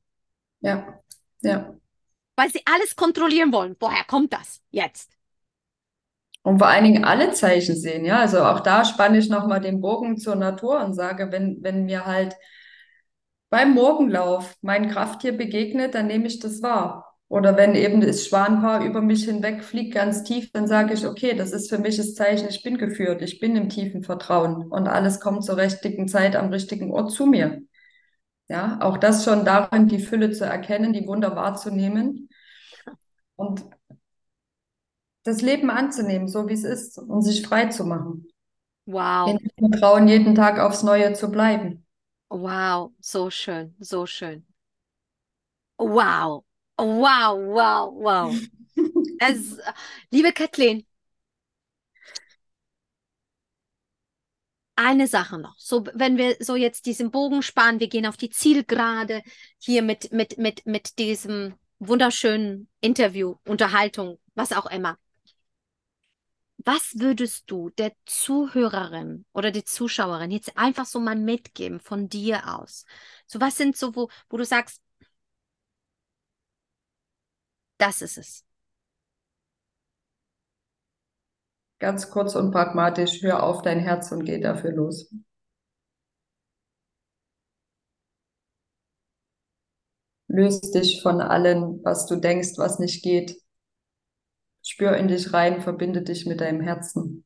[0.61, 1.01] Ja,
[1.41, 1.75] ja.
[2.35, 3.75] weil sie alles kontrollieren wollen.
[3.79, 5.16] Woher kommt das jetzt?
[6.47, 8.19] Und vor allen Dingen alle Zeichen sehen, ja.
[8.21, 12.05] Also auch da spanne ich nochmal den Bogen zur Natur und sage, wenn, wenn mir
[12.05, 12.37] halt
[13.49, 17.17] beim Morgenlauf mein Krafttier begegnet, dann nehme ich das wahr.
[17.27, 21.35] Oder wenn eben das Schwanpaar über mich hinweg fliegt ganz tief, dann sage ich, okay,
[21.35, 24.87] das ist für mich das Zeichen, ich bin geführt, ich bin im tiefen Vertrauen und
[24.87, 27.61] alles kommt zur richtigen Zeit am richtigen Ort zu mir.
[28.47, 32.29] Ja, auch das schon darin, die Fülle zu erkennen, die Wunder wahrzunehmen
[33.35, 33.65] und
[35.27, 38.27] das Leben anzunehmen, so wie es ist und sich frei zu machen.
[38.85, 39.37] Wow.
[39.57, 41.85] In Vertrauen, jeden Tag aufs Neue zu bleiben.
[42.29, 44.45] Wow, so schön, so schön.
[45.77, 46.45] Wow,
[46.77, 48.35] wow, wow, wow.
[49.19, 49.57] Es,
[50.11, 50.85] liebe Kathleen,
[54.75, 55.55] eine Sache noch.
[55.57, 59.23] So, wenn wir so jetzt diesen Bogen sparen, wir gehen auf die Zielgerade
[59.57, 64.97] hier mit, mit, mit, mit diesem wunderschönen Interview, Unterhaltung, was auch immer.
[66.67, 72.59] Was würdest du der Zuhörerin oder der Zuschauerin jetzt einfach so mal mitgeben von dir
[72.59, 72.83] aus?
[73.25, 74.81] So was sind so, wo, wo du sagst,
[77.77, 78.43] das ist es.
[81.79, 85.09] Ganz kurz und pragmatisch, hör auf dein Herz und geh dafür los.
[90.27, 93.37] Löst dich von allem, was du denkst, was nicht geht.
[94.67, 97.25] Spür in dich rein, verbinde dich mit deinem Herzen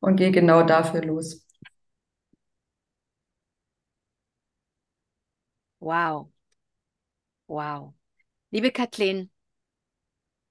[0.00, 1.46] und geh genau dafür los.
[5.80, 6.30] Wow.
[7.46, 7.94] Wow.
[8.50, 9.30] Liebe Kathleen,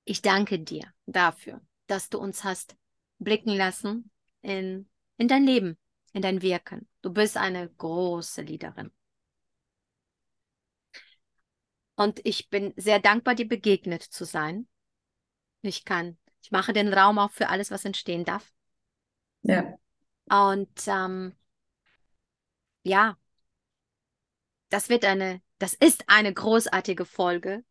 [0.06, 2.76] ich danke dir dafür, dass du uns hast
[3.20, 4.10] blicken lassen
[4.42, 5.78] in, in dein Leben,
[6.14, 6.88] in dein Wirken.
[7.02, 8.92] Du bist eine große Leaderin.
[11.96, 14.68] Und ich bin sehr dankbar, dir begegnet zu sein.
[15.62, 18.52] Ich kann, ich mache den Raum auch für alles, was entstehen darf.
[19.42, 19.78] Ja.
[20.30, 21.36] Und ähm,
[22.84, 23.18] ja,
[24.70, 27.64] das wird eine, das ist eine großartige Folge.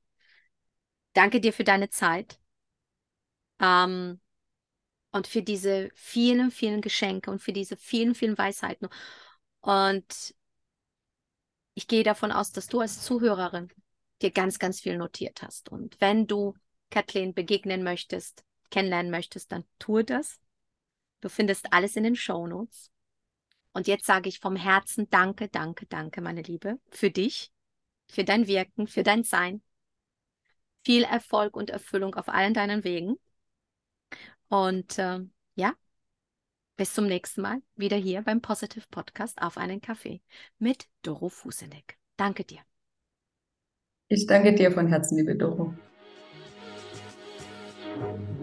[1.12, 2.38] Danke dir für deine Zeit.
[3.60, 4.20] Ähm,
[5.10, 8.88] und für diese vielen, vielen Geschenke und für diese vielen, vielen Weisheiten.
[9.60, 10.34] Und
[11.74, 13.68] ich gehe davon aus, dass du als Zuhörerin
[14.20, 15.68] dir ganz, ganz viel notiert hast.
[15.70, 16.54] Und wenn du
[16.90, 20.40] Kathleen begegnen möchtest, kennenlernen möchtest, dann tue das.
[21.20, 22.90] Du findest alles in den Show Notes.
[23.72, 27.52] Und jetzt sage ich vom Herzen Danke, danke, danke, meine Liebe, für dich,
[28.08, 29.62] für dein Wirken, für dein Sein.
[30.84, 33.16] Viel Erfolg und Erfüllung auf allen deinen Wegen.
[34.48, 35.20] Und äh,
[35.54, 35.74] ja,
[36.76, 40.22] bis zum nächsten Mal wieder hier beim Positive Podcast auf einen Kaffee
[40.58, 41.98] mit Doro Fuseneck.
[42.16, 42.60] Danke dir.
[44.08, 45.74] Ich danke dir von Herzen, liebe Doro.
[48.00, 48.37] thank you